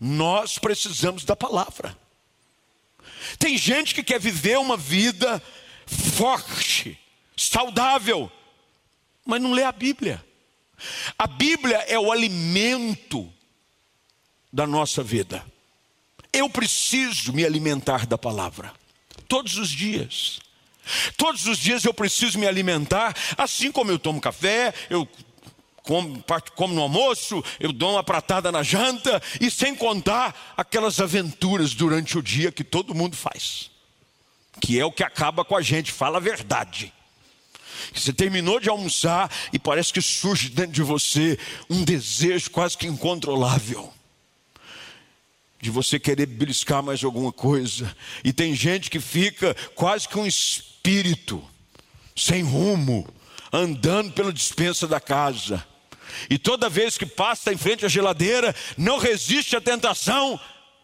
nós 0.00 0.58
precisamos 0.58 1.24
da 1.24 1.34
palavra. 1.34 1.96
Tem 3.38 3.56
gente 3.56 3.94
que 3.94 4.02
quer 4.02 4.20
viver 4.20 4.58
uma 4.58 4.76
vida 4.76 5.42
forte, 5.86 6.98
saudável, 7.36 8.30
mas 9.24 9.40
não 9.40 9.52
lê 9.52 9.64
a 9.64 9.72
Bíblia. 9.72 10.24
A 11.18 11.26
Bíblia 11.26 11.78
é 11.88 11.98
o 11.98 12.10
alimento 12.10 13.32
da 14.52 14.66
nossa 14.66 15.02
vida. 15.02 15.44
Eu 16.32 16.48
preciso 16.48 17.32
me 17.32 17.44
alimentar 17.44 18.06
da 18.06 18.16
palavra, 18.16 18.72
todos 19.28 19.56
os 19.56 19.68
dias. 19.68 20.40
Todos 21.16 21.46
os 21.46 21.58
dias 21.58 21.84
eu 21.84 21.94
preciso 21.94 22.38
me 22.38 22.46
alimentar, 22.46 23.14
assim 23.38 23.70
como 23.70 23.90
eu 23.90 23.98
tomo 23.98 24.20
café, 24.20 24.74
eu 24.90 25.08
como, 25.82 26.24
como 26.54 26.74
no 26.74 26.82
almoço, 26.82 27.42
eu 27.58 27.72
dou 27.72 27.92
uma 27.92 28.04
pratada 28.04 28.52
na 28.52 28.62
janta, 28.62 29.20
e 29.40 29.50
sem 29.50 29.74
contar 29.74 30.54
aquelas 30.56 31.00
aventuras 31.00 31.74
durante 31.74 32.16
o 32.16 32.22
dia 32.22 32.52
que 32.52 32.62
todo 32.62 32.94
mundo 32.94 33.16
faz, 33.16 33.70
que 34.60 34.78
é 34.78 34.84
o 34.84 34.92
que 34.92 35.02
acaba 35.02 35.44
com 35.44 35.56
a 35.56 35.62
gente, 35.62 35.90
fala 35.90 36.18
a 36.18 36.20
verdade. 36.20 36.92
Você 37.94 38.12
terminou 38.12 38.60
de 38.60 38.68
almoçar 38.68 39.30
e 39.52 39.58
parece 39.58 39.92
que 39.92 40.02
surge 40.02 40.48
dentro 40.48 40.72
de 40.72 40.82
você 40.82 41.38
um 41.68 41.84
desejo 41.84 42.50
quase 42.50 42.76
que 42.76 42.86
incontrolável 42.86 43.92
de 45.62 45.70
você 45.70 45.96
querer 45.96 46.26
beliscar 46.26 46.82
mais 46.82 47.04
alguma 47.04 47.32
coisa. 47.32 47.96
E 48.24 48.32
tem 48.32 48.52
gente 48.52 48.90
que 48.90 48.98
fica 48.98 49.54
quase 49.76 50.08
que 50.08 50.18
um 50.18 50.26
espírito 50.26 51.42
sem 52.16 52.42
rumo, 52.42 53.08
andando 53.52 54.12
pela 54.12 54.32
dispensa 54.32 54.88
da 54.88 55.00
casa. 55.00 55.64
E 56.28 56.36
toda 56.36 56.68
vez 56.68 56.98
que 56.98 57.06
passa 57.06 57.52
em 57.52 57.56
frente 57.56 57.86
à 57.86 57.88
geladeira, 57.88 58.54
não 58.76 58.98
resiste 58.98 59.54
à 59.54 59.60
tentação 59.60 60.38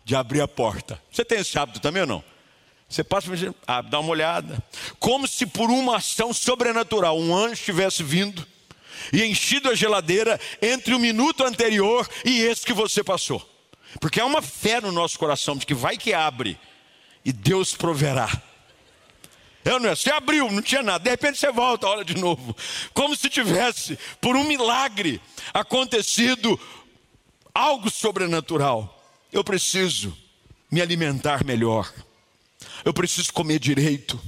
de 0.04 0.14
abrir 0.14 0.40
a 0.40 0.48
porta. 0.48 1.02
Você 1.10 1.24
tem 1.24 1.40
esse 1.40 1.58
hábito 1.58 1.80
também 1.80 2.02
ou 2.02 2.08
não? 2.08 2.24
Você 2.88 3.04
passa 3.04 3.28
e 3.34 3.54
ah, 3.66 3.82
dá 3.82 4.00
uma 4.00 4.10
olhada. 4.10 4.62
Como 4.98 5.28
se 5.28 5.44
por 5.44 5.70
uma 5.70 5.96
ação 5.96 6.32
sobrenatural 6.32 7.18
um 7.18 7.36
anjo 7.36 7.62
tivesse 7.62 8.02
vindo 8.02 8.46
e 9.12 9.22
enchido 9.24 9.68
a 9.68 9.74
geladeira 9.74 10.40
entre 10.62 10.94
o 10.94 10.98
minuto 10.98 11.44
anterior 11.44 12.08
e 12.24 12.40
esse 12.40 12.64
que 12.64 12.72
você 12.72 13.04
passou. 13.04 13.46
Porque 14.00 14.20
há 14.20 14.24
uma 14.24 14.40
fé 14.40 14.80
no 14.80 14.90
nosso 14.90 15.18
coração 15.18 15.56
de 15.56 15.66
que 15.66 15.74
vai 15.74 15.96
que 15.98 16.14
abre 16.14 16.58
e 17.24 17.32
Deus 17.32 17.74
proverá. 17.74 18.30
Eu 19.64 19.78
não 19.78 19.90
é, 19.90 19.94
você 19.94 20.10
abriu, 20.10 20.50
não 20.50 20.62
tinha 20.62 20.82
nada, 20.82 21.04
de 21.04 21.10
repente 21.10 21.38
você 21.38 21.52
volta, 21.52 21.86
olha 21.86 22.04
de 22.04 22.16
novo. 22.16 22.56
Como 22.94 23.14
se 23.14 23.28
tivesse, 23.28 23.98
por 24.18 24.34
um 24.34 24.44
milagre, 24.44 25.20
acontecido 25.52 26.58
algo 27.54 27.90
sobrenatural. 27.90 28.94
Eu 29.30 29.44
preciso 29.44 30.16
me 30.70 30.80
alimentar 30.80 31.44
melhor. 31.44 31.92
Eu 32.84 32.92
preciso 32.92 33.32
comer 33.32 33.58
direito. 33.58 34.20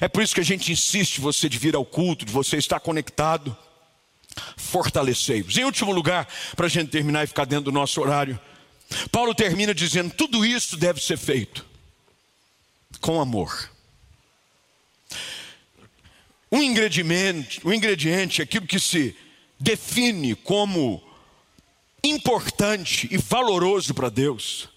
É 0.00 0.08
por 0.08 0.22
isso 0.22 0.34
que 0.34 0.40
a 0.40 0.44
gente 0.44 0.72
insiste 0.72 1.20
você 1.20 1.48
de 1.48 1.58
vir 1.58 1.74
ao 1.74 1.84
culto, 1.84 2.24
de 2.24 2.32
você 2.32 2.56
estar 2.56 2.80
conectado. 2.80 3.56
Fortalecei-vos. 4.56 5.56
Em 5.56 5.64
último 5.64 5.92
lugar, 5.92 6.28
para 6.54 6.66
a 6.66 6.68
gente 6.68 6.90
terminar 6.90 7.24
e 7.24 7.26
ficar 7.26 7.44
dentro 7.44 7.66
do 7.66 7.72
nosso 7.72 8.00
horário, 8.00 8.38
Paulo 9.10 9.34
termina 9.34 9.74
dizendo: 9.74 10.14
tudo 10.14 10.44
isso 10.44 10.76
deve 10.76 11.00
ser 11.00 11.16
feito 11.16 11.64
com 13.00 13.20
amor. 13.20 13.70
Um 16.50 16.62
ingrediente, 16.62 17.60
um 17.64 17.72
ingrediente, 17.72 18.40
aquilo 18.40 18.66
que 18.66 18.80
se 18.80 19.14
define 19.60 20.34
como 20.34 21.02
importante 22.02 23.08
e 23.10 23.18
valoroso 23.18 23.92
para 23.92 24.08
Deus, 24.08 24.68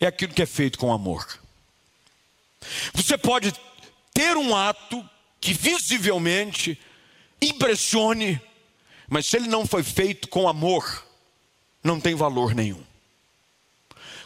é 0.00 0.06
aquilo 0.06 0.34
que 0.34 0.42
é 0.42 0.46
feito 0.46 0.78
com 0.78 0.92
amor. 0.92 1.41
Você 2.94 3.16
pode 3.18 3.52
ter 4.12 4.36
um 4.36 4.54
ato 4.54 5.08
que 5.40 5.52
visivelmente 5.52 6.78
impressione, 7.40 8.40
mas 9.08 9.26
se 9.26 9.36
ele 9.36 9.48
não 9.48 9.66
foi 9.66 9.82
feito 9.82 10.28
com 10.28 10.48
amor, 10.48 11.04
não 11.82 12.00
tem 12.00 12.14
valor 12.14 12.54
nenhum. 12.54 12.82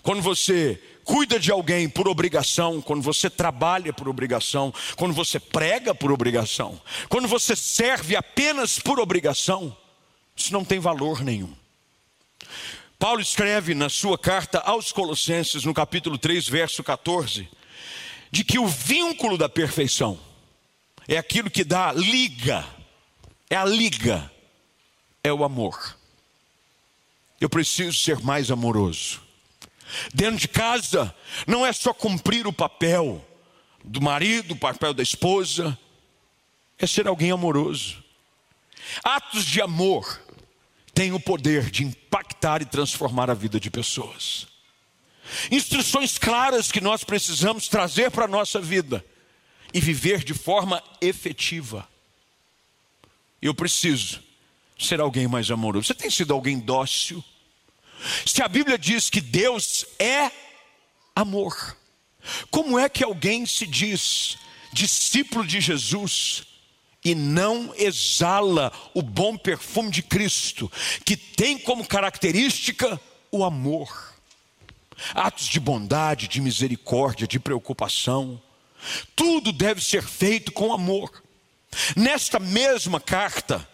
Quando 0.02 0.22
você 0.22 0.80
cuida 1.04 1.38
de 1.38 1.50
alguém 1.50 1.88
por 1.88 2.08
obrigação, 2.08 2.82
quando 2.82 3.02
você 3.02 3.30
trabalha 3.30 3.92
por 3.92 4.08
obrigação, 4.08 4.74
quando 4.96 5.14
você 5.14 5.40
prega 5.40 5.94
por 5.94 6.12
obrigação, 6.12 6.80
quando 7.08 7.28
você 7.28 7.56
serve 7.56 8.14
apenas 8.16 8.78
por 8.78 9.00
obrigação, 9.00 9.76
isso 10.36 10.52
não 10.52 10.64
tem 10.64 10.78
valor 10.78 11.22
nenhum. 11.22 11.52
Paulo 12.98 13.20
escreve 13.20 13.74
na 13.74 13.88
sua 13.88 14.18
carta 14.18 14.58
aos 14.60 14.90
Colossenses, 14.90 15.64
no 15.64 15.74
capítulo 15.74 16.18
3, 16.18 16.48
verso 16.48 16.82
14, 16.82 17.48
de 18.30 18.44
que 18.44 18.58
o 18.58 18.66
vínculo 18.66 19.38
da 19.38 19.48
perfeição 19.48 20.18
é 21.08 21.16
aquilo 21.16 21.50
que 21.50 21.64
dá 21.64 21.92
liga, 21.92 22.64
é 23.48 23.56
a 23.56 23.64
liga, 23.64 24.30
é 25.22 25.32
o 25.32 25.44
amor. 25.44 25.96
Eu 27.40 27.48
preciso 27.48 27.98
ser 27.98 28.18
mais 28.20 28.50
amoroso. 28.50 29.20
Dentro 30.12 30.38
de 30.38 30.48
casa, 30.48 31.14
não 31.46 31.64
é 31.64 31.72
só 31.72 31.92
cumprir 31.92 32.46
o 32.46 32.52
papel 32.52 33.24
do 33.84 34.00
marido, 34.00 34.54
o 34.54 34.58
papel 34.58 34.92
da 34.92 35.02
esposa, 35.02 35.78
é 36.78 36.86
ser 36.86 37.06
alguém 37.06 37.30
amoroso. 37.30 38.02
Atos 39.04 39.44
de 39.44 39.60
amor 39.60 40.20
têm 40.92 41.12
o 41.12 41.20
poder 41.20 41.70
de 41.70 41.84
impactar 41.84 42.62
e 42.62 42.66
transformar 42.66 43.30
a 43.30 43.34
vida 43.34 43.60
de 43.60 43.70
pessoas. 43.70 44.46
Instruções 45.50 46.18
claras 46.18 46.70
que 46.70 46.80
nós 46.80 47.04
precisamos 47.04 47.68
trazer 47.68 48.10
para 48.10 48.24
a 48.24 48.28
nossa 48.28 48.60
vida 48.60 49.04
e 49.72 49.80
viver 49.80 50.24
de 50.24 50.34
forma 50.34 50.82
efetiva. 51.00 51.88
Eu 53.40 53.54
preciso 53.54 54.22
ser 54.78 55.00
alguém 55.00 55.26
mais 55.26 55.50
amoroso. 55.50 55.88
Você 55.88 55.94
tem 55.94 56.10
sido 56.10 56.32
alguém 56.32 56.58
dócil? 56.58 57.22
Se 58.24 58.42
a 58.42 58.48
Bíblia 58.48 58.78
diz 58.78 59.08
que 59.10 59.20
Deus 59.20 59.86
é 59.98 60.30
amor, 61.14 61.76
como 62.50 62.78
é 62.78 62.88
que 62.88 63.04
alguém 63.04 63.46
se 63.46 63.66
diz 63.66 64.36
discípulo 64.72 65.46
de 65.46 65.60
Jesus 65.60 66.42
e 67.04 67.14
não 67.14 67.72
exala 67.76 68.72
o 68.92 69.00
bom 69.00 69.36
perfume 69.36 69.90
de 69.90 70.02
Cristo, 70.02 70.70
que 71.04 71.16
tem 71.16 71.58
como 71.58 71.86
característica 71.86 73.00
o 73.30 73.44
amor? 73.44 74.15
Atos 75.14 75.46
de 75.46 75.60
bondade, 75.60 76.28
de 76.28 76.40
misericórdia, 76.40 77.26
de 77.26 77.38
preocupação, 77.38 78.40
tudo 79.14 79.52
deve 79.52 79.80
ser 79.80 80.02
feito 80.02 80.52
com 80.52 80.72
amor. 80.72 81.22
Nesta 81.94 82.38
mesma 82.38 83.00
carta, 83.00 83.66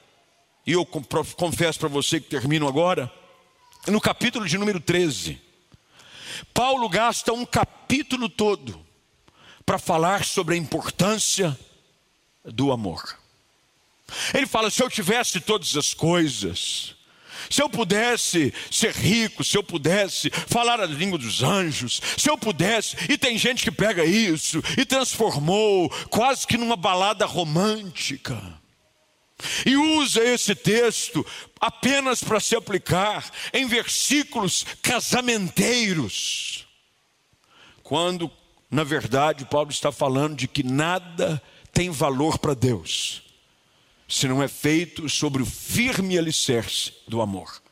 e 0.67 0.73
eu 0.73 0.85
confesso 0.85 1.79
para 1.79 1.89
você 1.89 2.21
que 2.21 2.29
termino 2.29 2.67
agora, 2.67 3.13
no 3.87 4.01
capítulo 4.01 4.47
de 4.47 4.59
número 4.59 4.81
13, 4.81 5.41
Paulo 6.53 6.89
gasta 6.89 7.33
um 7.33 7.45
capítulo 7.45 8.29
todo 8.29 8.85
para 9.65 9.79
falar 9.79 10.25
sobre 10.25 10.55
a 10.55 10.59
importância 10.59 11.59
do 12.45 12.73
amor. 12.73 13.19
Ele 14.35 14.47
fala: 14.47 14.71
se 14.71 14.83
eu 14.83 14.91
tivesse 14.91 15.41
todas 15.41 15.77
as 15.77 15.95
coisas, 15.95 16.95
se 17.51 17.63
eu 17.63 17.69
pudesse 17.69 18.53
ser 18.71 18.93
rico, 18.95 19.45
se 19.45 19.57
eu 19.57 19.63
pudesse 19.63 20.31
falar 20.31 20.81
a 20.81 20.87
língua 20.87 21.19
dos 21.19 21.43
anjos, 21.43 22.01
se 22.17 22.31
eu 22.31 22.39
pudesse, 22.39 22.97
e 23.09 23.17
tem 23.17 23.39
gente 23.39 23.65
que 23.65 23.71
pega 23.71 24.05
isso 24.05 24.63
e 24.77 24.85
transformou 24.85 25.91
quase 26.11 26.47
que 26.47 26.57
numa 26.57 26.77
balada 26.77 27.27
romântica 27.27 28.63
e 29.67 29.77
usa 29.77 30.23
esse 30.23 30.55
texto 30.55 31.25
apenas 31.61 32.23
para 32.23 32.41
se 32.41 32.55
aplicar 32.57 33.31
em 33.53 33.67
versículos 33.67 34.65
casamenteiros, 34.83 36.67
quando, 37.83 38.31
na 38.71 38.85
verdade, 38.85 39.45
Paulo 39.45 39.71
está 39.71 39.93
falando 39.93 40.37
de 40.37 40.49
que 40.49 40.63
nada 40.63 41.43
tem 41.73 41.91
valor 41.91 42.39
para 42.39 42.55
Deus, 42.55 43.23
se 44.13 44.29
não 44.29 44.43
é 44.43 44.47
feito 44.47 45.09
sobre 45.09 45.43
o 45.43 45.47
firme 45.47 46.19
alicerce 46.19 46.93
do 47.09 47.23
amor. 47.23 47.63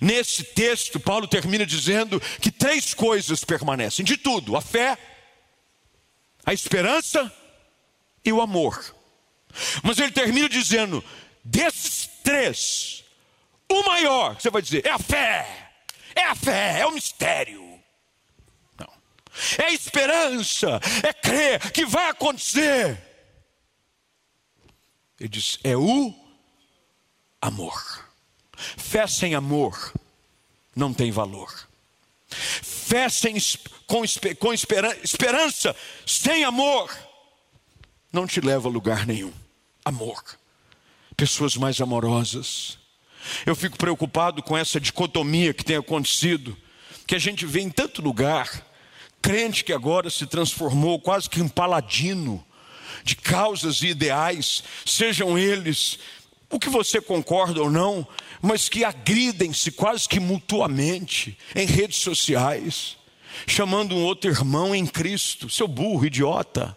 Nesse 0.00 0.42
texto, 0.42 0.98
Paulo 0.98 1.28
termina 1.28 1.64
dizendo 1.64 2.20
que 2.40 2.50
três 2.50 2.92
coisas 2.92 3.44
permanecem: 3.44 4.04
de 4.04 4.16
tudo, 4.16 4.56
a 4.56 4.60
fé, 4.60 4.98
a 6.44 6.52
esperança 6.52 7.32
e 8.24 8.32
o 8.32 8.40
amor. 8.40 8.92
Mas 9.84 10.00
ele 10.00 10.10
termina 10.10 10.48
dizendo: 10.48 11.02
desses 11.44 12.10
três, 12.24 13.04
o 13.70 13.84
maior, 13.84 14.34
você 14.34 14.50
vai 14.50 14.60
dizer, 14.60 14.84
é 14.84 14.90
a 14.90 14.98
fé, 14.98 15.70
é 16.16 16.24
a 16.24 16.34
fé, 16.34 16.80
é 16.80 16.86
o 16.86 16.90
mistério. 16.90 17.62
Não. 18.76 18.92
É 19.58 19.66
a 19.66 19.72
esperança, 19.72 20.80
é 21.04 21.12
crer 21.12 21.70
que 21.70 21.86
vai 21.86 22.10
acontecer. 22.10 23.03
Ele 25.24 25.30
diz: 25.30 25.58
é 25.64 25.74
o 25.74 26.14
amor. 27.40 28.10
Fé 28.54 29.06
sem 29.06 29.34
amor 29.34 29.94
não 30.76 30.92
tem 30.92 31.10
valor. 31.10 31.66
Fé 32.28 33.08
sem, 33.08 33.36
com, 33.86 34.02
com 34.38 34.52
esperança, 34.52 35.74
sem 36.04 36.44
amor, 36.44 36.94
não 38.12 38.26
te 38.26 38.38
leva 38.38 38.68
a 38.68 38.70
lugar 38.70 39.06
nenhum. 39.06 39.32
Amor. 39.82 40.22
Pessoas 41.16 41.56
mais 41.56 41.80
amorosas. 41.80 42.78
Eu 43.46 43.56
fico 43.56 43.78
preocupado 43.78 44.42
com 44.42 44.54
essa 44.54 44.78
dicotomia 44.78 45.54
que 45.54 45.64
tem 45.64 45.76
acontecido, 45.76 46.54
que 47.06 47.14
a 47.14 47.18
gente 47.18 47.46
vê 47.46 47.60
em 47.60 47.70
tanto 47.70 48.02
lugar. 48.02 48.62
Crente 49.22 49.64
que 49.64 49.72
agora 49.72 50.10
se 50.10 50.26
transformou 50.26 51.00
quase 51.00 51.30
que 51.30 51.40
em 51.40 51.48
paladino 51.48 52.44
de 53.02 53.16
causas 53.16 53.82
e 53.82 53.88
ideais, 53.88 54.62
sejam 54.84 55.38
eles 55.38 55.98
o 56.50 56.58
que 56.58 56.68
você 56.68 57.00
concorda 57.00 57.62
ou 57.62 57.70
não, 57.70 58.06
mas 58.40 58.68
que 58.68 58.84
agridem-se 58.84 59.72
quase 59.72 60.08
que 60.08 60.20
mutuamente 60.20 61.36
em 61.54 61.66
redes 61.66 61.98
sociais, 61.98 62.96
chamando 63.46 63.96
um 63.96 64.04
outro 64.04 64.30
irmão 64.30 64.74
em 64.74 64.86
Cristo, 64.86 65.50
seu 65.50 65.66
burro, 65.66 66.06
idiota, 66.06 66.76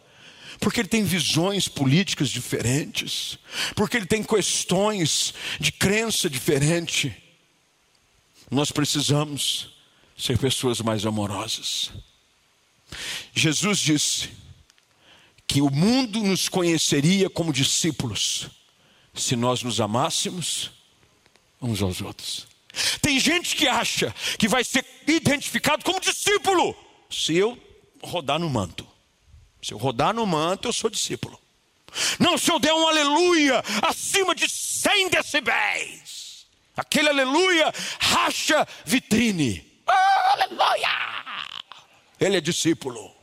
porque 0.59 0.79
ele 0.79 0.87
tem 0.87 1.03
visões 1.03 1.67
políticas 1.67 2.29
diferentes, 2.29 3.37
porque 3.75 3.97
ele 3.97 4.07
tem 4.07 4.23
questões 4.23 5.33
de 5.59 5.71
crença 5.71 6.29
diferente. 6.29 7.15
Nós 8.49 8.71
precisamos 8.71 9.75
ser 10.17 10.37
pessoas 10.39 10.81
mais 10.81 11.05
amorosas. 11.05 11.91
Jesus 13.35 13.77
disse 13.77 14.29
que 15.47 15.61
o 15.61 15.69
mundo 15.69 16.21
nos 16.21 16.49
conheceria 16.49 17.29
como 17.29 17.53
discípulos 17.53 18.49
se 19.13 19.35
nós 19.35 19.63
nos 19.63 19.79
amássemos 19.79 20.71
uns 21.61 21.81
aos 21.81 22.01
outros. 22.01 22.47
Tem 23.01 23.19
gente 23.19 23.55
que 23.55 23.67
acha 23.67 24.13
que 24.37 24.47
vai 24.47 24.63
ser 24.63 24.85
identificado 25.07 25.83
como 25.83 25.99
discípulo 25.99 26.75
se 27.09 27.35
eu 27.35 27.57
rodar 28.03 28.37
no 28.37 28.49
manto. 28.49 28.87
Se 29.61 29.73
eu 29.73 29.77
rodar 29.77 30.13
no 30.13 30.25
manto, 30.25 30.67
eu 30.67 30.73
sou 30.73 30.89
discípulo. 30.89 31.39
Não, 32.19 32.37
se 32.37 32.51
eu 32.51 32.59
der 32.59 32.73
um 32.73 32.87
aleluia 32.87 33.63
acima 33.81 34.35
de 34.35 34.47
100 34.47 35.09
decibéis, 35.09 36.45
aquele 36.75 37.09
aleluia 37.09 37.73
racha 37.99 38.67
vitrine. 38.85 39.65
Oh, 39.87 40.33
aleluia! 40.33 40.89
Ele 42.19 42.37
é 42.37 42.41
discípulo. 42.41 43.16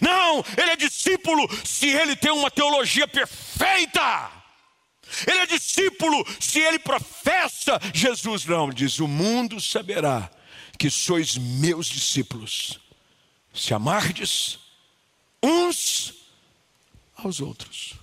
Não, 0.00 0.44
ele 0.56 0.70
é 0.70 0.76
discípulo 0.76 1.48
se 1.64 1.88
ele 1.88 2.16
tem 2.16 2.30
uma 2.30 2.50
teologia 2.50 3.06
perfeita. 3.06 4.30
Ele 5.26 5.38
é 5.38 5.46
discípulo 5.46 6.24
se 6.40 6.60
ele 6.60 6.78
professa 6.78 7.78
Jesus. 7.94 8.44
Não, 8.44 8.70
diz: 8.70 8.98
o 8.98 9.06
mundo 9.06 9.60
saberá 9.60 10.30
que 10.78 10.90
sois 10.90 11.36
meus 11.36 11.86
discípulos, 11.86 12.80
se 13.54 13.72
amardes 13.72 14.58
uns 15.42 16.14
aos 17.16 17.40
outros. 17.40 17.94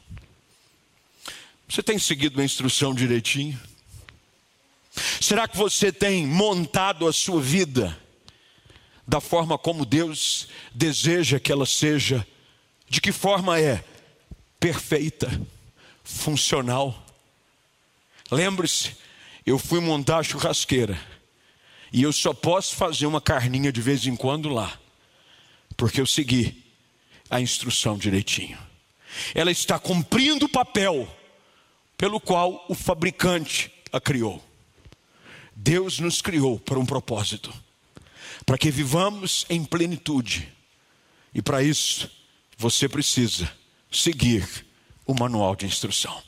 Você 1.68 1.84
tem 1.84 1.98
seguido 2.00 2.40
a 2.40 2.46
instrução 2.46 2.94
direitinho? 2.94 3.60
Será 5.20 5.48
que 5.48 5.58
você 5.58 5.92
tem 5.92 6.26
montado 6.26 7.08
a 7.08 7.14
sua 7.14 7.42
vida 7.42 7.98
da 9.08 9.20
forma 9.20 9.58
como 9.58 9.86
Deus 9.86 10.48
deseja 10.74 11.40
que 11.40 11.52
ela 11.52 11.66
seja? 11.66 12.26
De 12.88 13.02
que 13.02 13.12
forma 13.12 13.60
é? 13.60 13.84
Perfeita 14.60 15.30
funcional. 16.04 17.06
Lembre-se, 18.32 18.96
eu 19.46 19.58
fui 19.58 19.80
montar 19.80 20.20
a 20.20 20.24
churrasqueira 20.24 21.00
e 21.92 22.04
eu 22.04 22.12
só 22.12 22.34
posso 22.34 22.76
fazer 22.76 23.06
uma 23.06 23.22
carninha 23.22 23.72
de 23.72 23.82
vez 23.82 24.06
em 24.06 24.16
quando 24.16 24.50
lá, 24.50 24.80
porque 25.78 26.02
eu 26.02 26.06
segui 26.06 26.64
a 27.30 27.40
instrução 27.40 27.98
direitinho. 27.98 28.58
Ela 29.36 29.52
está 29.52 29.78
cumprindo 29.78 30.46
o 30.46 30.50
papel 30.50 31.08
pelo 31.96 32.20
qual 32.20 32.66
o 32.68 32.74
fabricante 32.74 33.72
a 33.92 34.02
criou. 34.02 34.44
Deus 35.56 36.00
nos 36.00 36.22
criou 36.22 36.60
para 36.60 36.80
um 36.80 36.86
propósito, 36.86 37.54
para 38.46 38.58
que 38.58 38.70
vivamos 38.72 39.46
em 39.50 39.64
plenitude. 39.64 40.52
E 41.34 41.42
para 41.42 41.64
isso, 41.64 42.10
você 42.58 42.88
precisa 42.88 43.52
seguir 43.92 44.66
o 45.06 45.14
manual 45.14 45.56
de 45.56 45.66
instrução. 45.66 46.22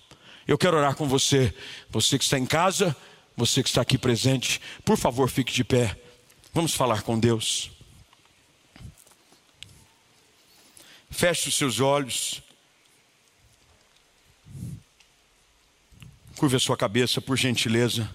Eu 0.48 0.58
quero 0.58 0.78
orar 0.78 0.96
com 0.96 1.08
você, 1.08 1.54
você 1.90 2.18
que 2.18 2.24
está 2.24 2.38
em 2.38 2.46
casa, 2.46 2.96
você 3.36 3.62
que 3.62 3.70
está 3.70 3.82
aqui 3.82 3.98
presente, 3.98 4.62
por 4.84 4.98
favor, 4.98 5.30
fique 5.30 5.54
de 5.54 5.64
pé. 5.64 6.00
Vamos 6.54 6.74
falar 6.74 7.02
com 7.02 7.20
Deus. 7.20 7.72
Feche 11.10 11.50
os 11.50 11.56
seus 11.56 11.80
olhos. 11.80 12.42
Curve 16.38 16.58
a 16.58 16.60
sua 16.60 16.78
cabeça, 16.78 17.22
por 17.22 17.38
gentileza. 17.38 18.14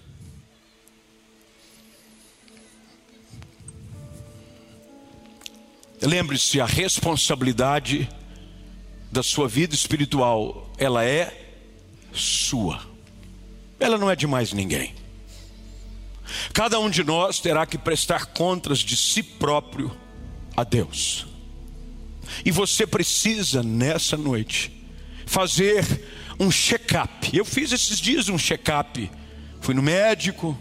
Lembre-se, 6.01 6.59
a 6.59 6.65
responsabilidade 6.65 8.09
da 9.11 9.21
sua 9.21 9.47
vida 9.47 9.75
espiritual, 9.75 10.71
ela 10.77 11.05
é 11.05 11.53
sua. 12.13 12.81
Ela 13.79 13.97
não 13.97 14.09
é 14.09 14.15
de 14.15 14.25
mais 14.25 14.51
ninguém. 14.51 14.95
Cada 16.53 16.79
um 16.79 16.89
de 16.89 17.03
nós 17.03 17.39
terá 17.39 17.65
que 17.65 17.77
prestar 17.77 18.27
contas 18.27 18.79
de 18.79 18.95
si 18.95 19.21
próprio 19.21 19.95
a 20.55 20.63
Deus. 20.63 21.27
E 22.45 22.51
você 22.51 22.87
precisa 22.87 23.61
nessa 23.61 24.17
noite 24.17 24.71
fazer 25.25 25.85
um 26.39 26.49
check-up. 26.49 27.35
Eu 27.35 27.45
fiz 27.45 27.71
esses 27.71 27.99
dias 27.99 28.29
um 28.29 28.37
check-up. 28.37 29.11
Fui 29.59 29.75
no 29.75 29.81
médico, 29.81 30.57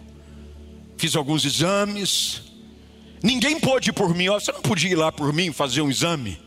fiz 0.98 1.16
alguns 1.16 1.44
exames. 1.44 2.49
Ninguém 3.22 3.60
pôde 3.60 3.90
ir 3.90 3.92
por 3.92 4.14
mim. 4.14 4.28
Você 4.28 4.52
não 4.52 4.62
podia 4.62 4.90
ir 4.90 4.96
lá 4.96 5.12
por 5.12 5.32
mim 5.32 5.52
fazer 5.52 5.82
um 5.82 5.90
exame? 5.90 6.40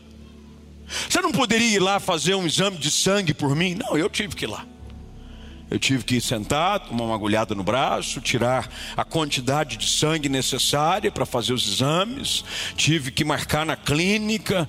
Você 1.08 1.20
não 1.20 1.32
poderia 1.32 1.76
ir 1.76 1.78
lá 1.78 1.98
fazer 1.98 2.34
um 2.34 2.46
exame 2.46 2.76
de 2.76 2.90
sangue 2.90 3.32
por 3.32 3.54
mim? 3.54 3.74
Não, 3.74 3.96
eu 3.96 4.10
tive 4.10 4.34
que 4.34 4.44
ir 4.44 4.48
lá. 4.48 4.66
Eu 5.70 5.78
tive 5.78 6.04
que 6.04 6.20
sentar, 6.20 6.80
tomar 6.80 7.04
uma 7.04 7.14
agulhada 7.14 7.54
no 7.54 7.64
braço, 7.64 8.20
tirar 8.20 8.70
a 8.96 9.04
quantidade 9.04 9.76
de 9.76 9.88
sangue 9.88 10.28
necessária 10.28 11.10
para 11.10 11.24
fazer 11.24 11.52
os 11.52 11.66
exames. 11.66 12.44
Tive 12.76 13.10
que 13.10 13.24
marcar 13.24 13.64
na 13.64 13.76
clínica 13.76 14.68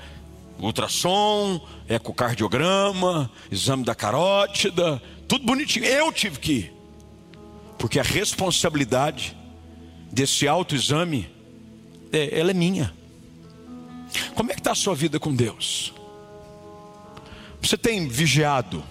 ultrassom, 0.58 1.60
ecocardiograma, 1.88 3.30
exame 3.52 3.84
da 3.84 3.94
carótida, 3.94 5.02
tudo 5.28 5.46
bonitinho. 5.46 5.86
Eu 5.86 6.12
tive 6.12 6.40
que 6.40 6.52
ir. 6.54 6.74
Porque 7.78 8.00
a 8.00 8.04
responsabilidade 8.04 9.36
desse 10.12 10.48
autoexame, 10.48 11.30
é, 12.18 12.40
ela 12.40 12.52
é 12.52 12.54
minha. 12.54 12.94
Como 14.34 14.52
é 14.52 14.54
que 14.54 14.62
está 14.62 14.72
a 14.72 14.76
sua 14.76 14.96
vida 14.96 15.20
com 15.20 15.36
Deus? 15.36 15.94
Você 17.62 17.78
tem 17.78 18.08
vigiado? 18.08 18.84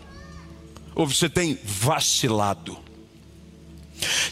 Ou 0.94 1.06
você 1.06 1.28
tem 1.28 1.58
vacilado? 1.64 2.78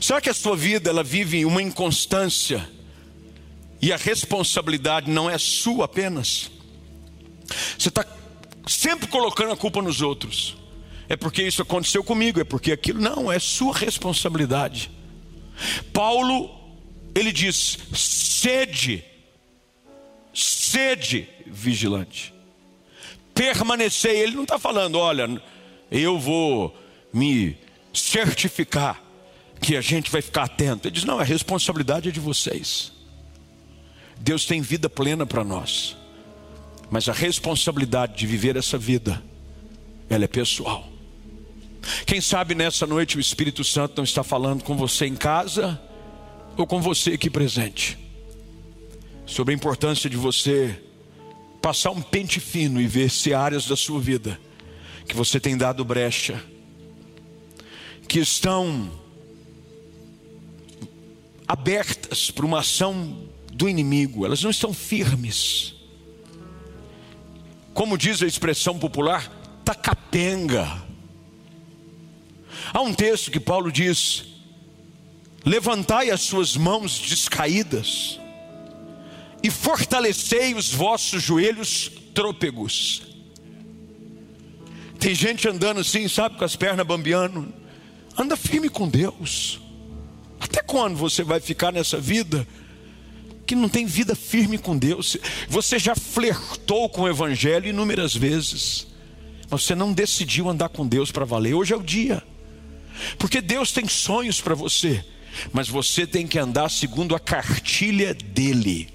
Será 0.01 0.21
que 0.21 0.29
a 0.29 0.35
sua 0.35 0.57
vida 0.57 0.91
ela 0.91 1.03
vive 1.03 1.45
uma 1.45 1.63
inconstância 1.63 2.69
e 3.81 3.93
a 3.93 3.97
responsabilidade 3.97 5.11
não 5.11 5.31
é 5.31 5.39
sua 5.39 5.87
apenas? 5.87 6.51
Você 7.79 7.89
está 7.89 8.05
sempre 8.67 9.07
colocando 9.07 9.53
a 9.53 9.57
culpa 9.57 9.83
nos 9.83 10.01
outros. 10.01 10.57
É 11.09 11.17
porque 11.17 11.43
isso 11.43 11.63
aconteceu 11.63 12.03
comigo, 12.03 12.41
é 12.41 12.45
porque 12.45 12.73
aquilo 12.73 13.01
não 13.01 13.31
é 13.31 13.39
sua 13.39 13.75
responsabilidade. 13.77 14.91
Paulo 15.93 16.62
ele 17.15 17.33
diz: 17.33 17.79
sede, 17.95 19.05
sede 20.33 21.29
vigilante 21.47 22.33
permanecer. 23.35 24.15
Ele 24.15 24.35
não 24.35 24.43
está 24.43 24.59
falando, 24.59 24.99
olha, 24.99 25.41
eu 25.91 26.19
vou 26.19 26.77
me 27.13 27.57
certificar 27.93 29.03
que 29.61 29.77
a 29.77 29.81
gente 29.81 30.11
vai 30.11 30.23
ficar 30.23 30.45
atento. 30.45 30.87
Ele 30.87 30.95
diz: 30.95 31.05
não, 31.05 31.19
a 31.19 31.25
responsabilidade 31.25 32.09
é 32.09 32.13
de 32.13 32.21
vocês. 32.21 32.93
Deus 34.19 34.45
tem 34.45 34.61
vida 34.61 34.89
plena 34.89 35.27
para 35.27 35.43
nós, 35.43 35.97
mas 36.91 37.09
a 37.09 37.13
responsabilidade 37.13 38.17
de 38.17 38.27
viver 38.27 38.57
essa 38.57 38.79
vida, 38.79 39.23
ela 40.09 40.25
é 40.25 40.29
pessoal. 40.29 40.89
Quem 42.07 42.21
sabe 42.21 42.55
nessa 42.55 42.87
noite 42.87 43.17
o 43.17 43.21
Espírito 43.21 43.65
Santo 43.65 43.95
não 43.97 44.05
está 44.05 44.23
falando 44.23 44.63
com 44.63 44.77
você 44.77 45.07
em 45.07 45.17
casa 45.17 45.81
ou 46.57 46.67
com 46.67 46.81
você 46.81 47.13
aqui 47.13 47.31
presente, 47.31 47.99
sobre 49.27 49.55
a 49.55 49.57
importância 49.57 50.09
de 50.09 50.17
você 50.17 50.79
passar 51.61 51.91
um 51.91 52.03
pente 52.03 52.41
fino 52.41 52.81
e 52.81 52.87
ver 52.87 53.11
se 53.11 53.33
áreas 53.33 53.67
da 53.67 53.77
sua 53.77 54.01
vida 54.01 54.39
que 55.07 55.15
você 55.15 55.39
tem 55.41 55.57
dado 55.57 55.85
brecha, 55.85 56.43
que 58.09 58.19
estão 58.19 58.91
abertas 61.47 62.31
para 62.31 62.47
uma 62.47 62.61
ação 62.61 63.29
do 63.53 63.69
inimigo, 63.69 64.25
elas 64.25 64.43
não 64.43 64.51
estão 64.51 64.73
firmes. 64.73 65.75
Como 67.75 67.97
diz 67.97 68.23
a 68.23 68.27
expressão 68.27 68.79
popular, 68.79 69.29
tá 69.65 69.75
capenga. 69.75 70.83
Há 72.73 72.81
um 72.81 72.93
texto 72.93 73.31
que 73.31 73.41
Paulo 73.41 73.71
diz: 73.71 74.32
Levantai 75.45 76.11
as 76.11 76.21
suas 76.21 76.57
mãos 76.57 76.99
descaídas 76.99 78.21
e 79.43 79.51
fortalecei 79.51 80.55
os 80.55 80.73
vossos 80.73 81.23
joelhos 81.23 81.91
trôpegos. 82.15 83.03
Tem 84.99 85.15
gente 85.15 85.49
andando 85.49 85.81
assim, 85.81 86.07
sabe, 86.07 86.37
com 86.39 86.45
as 86.45 86.55
pernas 86.55 86.87
bambeando. 86.87 87.53
Anda 88.17 88.37
firme 88.37 88.69
com 88.69 88.89
Deus. 88.89 89.61
Até 90.39 90.63
quando 90.63 90.97
você 90.97 91.25
vai 91.25 91.41
ficar 91.41 91.73
nessa 91.73 91.99
vida 91.99 92.47
que 93.45 93.57
não 93.57 93.69
tem 93.69 93.85
vida 93.85 94.15
firme 94.15 94.59
com 94.59 94.79
Deus? 94.79 95.17
Você 95.49 95.79
já 95.79 95.97
flertou 95.97 96.89
com 96.89 97.03
o 97.03 97.09
Evangelho 97.09 97.69
inúmeras 97.69 98.15
vezes, 98.15 98.87
mas 99.51 99.63
você 99.63 99.75
não 99.75 99.93
decidiu 99.93 100.49
andar 100.49 100.69
com 100.69 100.87
Deus 100.87 101.11
para 101.11 101.25
valer. 101.25 101.55
Hoje 101.55 101.73
é 101.73 101.77
o 101.77 101.83
dia, 101.83 102.23
porque 103.19 103.41
Deus 103.41 103.73
tem 103.73 103.89
sonhos 103.89 104.41
para 104.41 104.55
você, 104.55 105.05
mas 105.53 105.69
você 105.69 106.07
tem 106.07 106.27
que 106.27 106.39
andar 106.39 106.71
segundo 106.71 107.15
a 107.15 107.21
cartilha 107.21 108.15
dEle. 108.15 108.89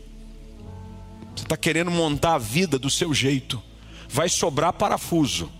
Você 1.35 1.43
está 1.43 1.57
querendo 1.57 1.91
montar 1.91 2.35
a 2.35 2.39
vida 2.39 2.79
do 2.79 2.89
seu 2.89 3.13
jeito, 3.13 3.61
vai 4.09 4.29
sobrar 4.29 4.73
parafuso, 4.73 5.51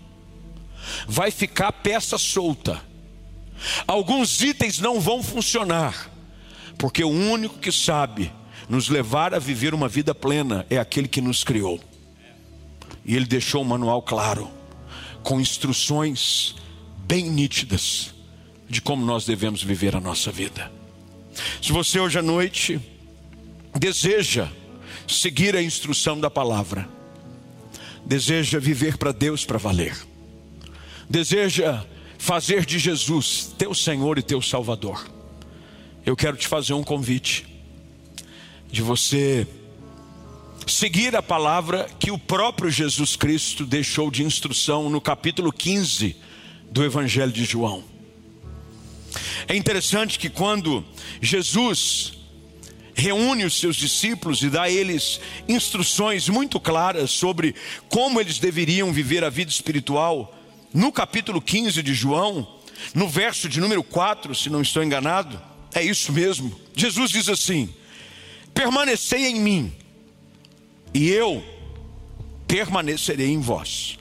vai 1.06 1.30
ficar 1.30 1.72
peça 1.72 2.18
solta 2.18 2.88
Alguns 3.86 4.40
itens 4.40 4.78
não 4.78 5.00
vão 5.00 5.22
funcionar, 5.22 6.10
porque 6.78 7.02
o 7.02 7.10
único 7.10 7.58
que 7.58 7.72
sabe 7.72 8.32
nos 8.68 8.88
levar 8.88 9.34
a 9.34 9.38
viver 9.38 9.74
uma 9.74 9.88
vida 9.88 10.14
plena 10.14 10.66
é 10.70 10.78
aquele 10.78 11.08
que 11.08 11.20
nos 11.20 11.42
criou. 11.42 11.80
E 13.04 13.16
ele 13.16 13.26
deixou 13.26 13.62
um 13.62 13.66
manual 13.66 14.02
claro, 14.02 14.50
com 15.22 15.40
instruções 15.40 16.54
bem 17.06 17.30
nítidas 17.30 18.14
de 18.68 18.80
como 18.82 19.04
nós 19.04 19.24
devemos 19.24 19.62
viver 19.62 19.96
a 19.96 20.00
nossa 20.00 20.30
vida. 20.30 20.70
Se 21.62 21.72
você 21.72 21.98
hoje 21.98 22.18
à 22.18 22.22
noite 22.22 22.80
deseja 23.78 24.48
seguir 25.06 25.56
a 25.56 25.62
instrução 25.62 26.20
da 26.20 26.30
palavra, 26.30 26.88
deseja 28.04 28.58
viver 28.58 28.98
para 28.98 29.12
Deus 29.12 29.44
para 29.44 29.58
valer, 29.58 29.96
deseja 31.08 31.84
fazer 32.18 32.66
de 32.66 32.78
Jesus 32.78 33.54
teu 33.56 33.72
Senhor 33.74 34.18
e 34.18 34.22
teu 34.22 34.42
Salvador, 34.42 35.08
eu 36.04 36.16
quero 36.16 36.36
te 36.36 36.46
fazer 36.46 36.74
um 36.74 36.82
convite 36.82 37.46
de 38.70 38.82
você 38.82 39.46
seguir 40.66 41.16
a 41.16 41.22
palavra 41.22 41.88
que 41.98 42.10
o 42.10 42.18
próprio 42.18 42.70
Jesus 42.70 43.16
Cristo 43.16 43.64
deixou 43.64 44.10
de 44.10 44.22
instrução 44.22 44.90
no 44.90 45.00
capítulo 45.00 45.52
15 45.52 46.16
do 46.70 46.84
Evangelho 46.84 47.32
de 47.32 47.44
João. 47.44 47.97
É 49.46 49.56
interessante 49.56 50.18
que 50.18 50.28
quando 50.28 50.84
Jesus 51.20 52.12
reúne 52.94 53.44
os 53.44 53.58
seus 53.58 53.76
discípulos 53.76 54.42
e 54.42 54.50
dá 54.50 54.62
a 54.62 54.70
eles 54.70 55.20
instruções 55.48 56.28
muito 56.28 56.58
claras 56.58 57.12
sobre 57.12 57.54
como 57.88 58.20
eles 58.20 58.38
deveriam 58.38 58.92
viver 58.92 59.22
a 59.22 59.30
vida 59.30 59.50
espiritual, 59.50 60.34
no 60.74 60.90
capítulo 60.90 61.40
15 61.40 61.82
de 61.82 61.94
João, 61.94 62.46
no 62.94 63.08
verso 63.08 63.48
de 63.48 63.60
número 63.60 63.82
4, 63.84 64.34
se 64.34 64.50
não 64.50 64.62
estou 64.62 64.82
enganado, 64.82 65.40
é 65.72 65.82
isso 65.82 66.12
mesmo. 66.12 66.58
Jesus 66.74 67.10
diz 67.10 67.28
assim: 67.28 67.72
Permanecei 68.52 69.26
em 69.26 69.40
mim, 69.40 69.72
e 70.92 71.08
eu 71.08 71.42
permanecerei 72.46 73.28
em 73.28 73.40
vós. 73.40 73.98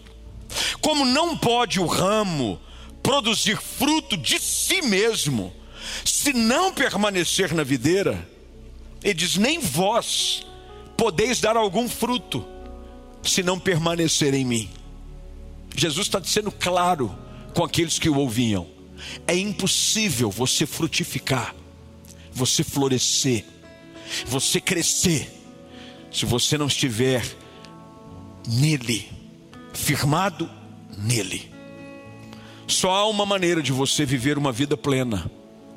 Como 0.81 1.05
não 1.05 1.37
pode 1.37 1.79
o 1.79 1.85
ramo 1.85 2.59
produzir 3.07 3.55
fruto 3.55 4.17
de 4.17 4.37
si 4.37 4.81
mesmo, 4.81 5.53
se 6.03 6.33
não 6.33 6.73
permanecer 6.73 7.53
na 7.53 7.63
videira, 7.63 8.29
ele 9.01 9.13
diz: 9.13 9.37
nem 9.37 9.59
vós 9.59 10.45
podeis 10.97 11.39
dar 11.39 11.55
algum 11.55 11.87
fruto, 11.87 12.45
se 13.23 13.41
não 13.41 13.57
permanecer 13.57 14.33
em 14.33 14.43
mim. 14.43 14.69
Jesus 15.73 16.07
está 16.07 16.21
sendo 16.21 16.51
claro 16.51 17.17
com 17.53 17.63
aqueles 17.63 17.97
que 17.97 18.09
o 18.09 18.17
ouviam: 18.17 18.67
é 19.25 19.37
impossível 19.37 20.29
você 20.29 20.65
frutificar, 20.65 21.55
você 22.29 22.61
florescer, 22.61 23.45
você 24.25 24.59
crescer, 24.59 25.31
se 26.11 26.25
você 26.25 26.57
não 26.57 26.67
estiver 26.67 27.25
nele, 28.45 29.09
firmado 29.73 30.49
nele. 30.97 31.56
Só 32.67 32.91
há 32.91 33.07
uma 33.07 33.25
maneira 33.25 33.63
de 33.63 33.71
você 33.71 34.05
viver 34.05 34.37
uma 34.37 34.51
vida 34.51 34.75
plena, 34.75 35.29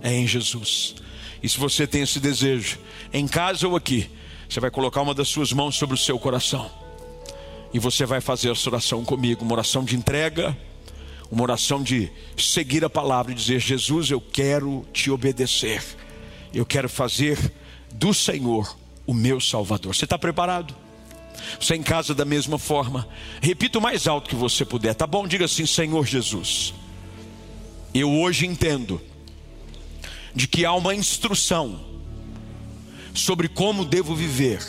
é 0.02 0.12
em 0.12 0.26
Jesus. 0.26 0.96
E 1.42 1.48
se 1.48 1.58
você 1.58 1.86
tem 1.86 2.02
esse 2.02 2.18
desejo, 2.20 2.78
em 3.12 3.26
casa 3.26 3.66
ou 3.66 3.76
aqui, 3.76 4.10
você 4.48 4.60
vai 4.60 4.70
colocar 4.70 5.00
uma 5.00 5.14
das 5.14 5.28
suas 5.28 5.52
mãos 5.52 5.76
sobre 5.76 5.94
o 5.94 5.98
seu 5.98 6.18
coração 6.18 6.70
e 7.72 7.78
você 7.78 8.04
vai 8.04 8.20
fazer 8.20 8.50
essa 8.50 8.68
oração 8.68 9.04
comigo, 9.04 9.44
uma 9.44 9.52
oração 9.52 9.84
de 9.84 9.96
entrega, 9.96 10.56
uma 11.30 11.42
oração 11.42 11.82
de 11.82 12.10
seguir 12.36 12.84
a 12.84 12.90
palavra 12.90 13.32
e 13.32 13.34
dizer: 13.34 13.60
Jesus, 13.60 14.10
eu 14.10 14.20
quero 14.20 14.84
te 14.92 15.10
obedecer, 15.10 15.82
eu 16.52 16.66
quero 16.66 16.88
fazer 16.88 17.52
do 17.92 18.12
Senhor 18.12 18.76
o 19.06 19.14
meu 19.14 19.40
Salvador. 19.40 19.94
Você 19.94 20.04
está 20.04 20.18
preparado? 20.18 20.74
Você 21.58 21.74
em 21.74 21.82
casa 21.82 22.14
da 22.14 22.24
mesma 22.24 22.58
forma, 22.58 23.08
repita 23.40 23.78
o 23.78 23.82
mais 23.82 24.06
alto 24.06 24.28
que 24.28 24.36
você 24.36 24.64
puder, 24.64 24.94
tá 24.94 25.06
bom? 25.06 25.26
Diga 25.26 25.44
assim: 25.44 25.64
Senhor 25.64 26.04
Jesus, 26.04 26.74
eu 27.92 28.10
hoje 28.10 28.46
entendo 28.46 29.00
de 30.34 30.46
que 30.46 30.64
há 30.64 30.72
uma 30.72 30.94
instrução 30.94 31.80
sobre 33.12 33.48
como 33.48 33.84
devo 33.84 34.14
viver 34.14 34.64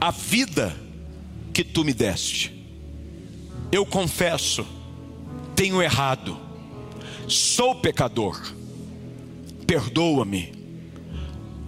a 0.00 0.10
vida 0.10 0.76
que 1.52 1.64
tu 1.64 1.84
me 1.84 1.94
deste. 1.94 2.52
Eu 3.72 3.86
confesso, 3.86 4.66
tenho 5.54 5.82
errado, 5.82 6.38
sou 7.26 7.74
pecador, 7.76 8.38
perdoa-me, 9.66 10.52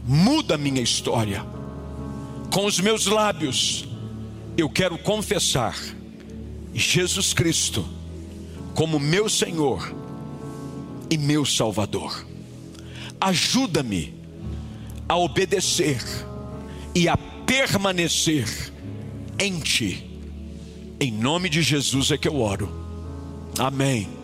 muda 0.05 0.59
minha 0.59 0.83
história. 0.83 1.45
Com 2.53 2.67
os 2.67 2.79
meus 2.79 3.07
lábios, 3.07 3.87
eu 4.57 4.69
quero 4.69 4.99
confessar 4.99 5.77
Jesus 6.75 7.33
Cristo 7.33 7.87
como 8.75 9.01
meu 9.01 9.29
Senhor 9.29 9.98
e 11.11 11.17
meu 11.17 11.45
Salvador. 11.45 12.27
Ajuda-me 13.21 14.15
a 15.09 15.17
obedecer 15.17 16.03
e 16.95 17.09
a 17.09 17.17
permanecer 17.17 18.73
em 19.39 19.59
ti. 19.61 20.05
Em 21.01 21.13
nome 21.13 21.49
de 21.49 21.63
Jesus 21.63 22.11
é 22.11 22.19
que 22.19 22.29
eu 22.29 22.41
oro. 22.41 22.69
Amém. 23.59 24.18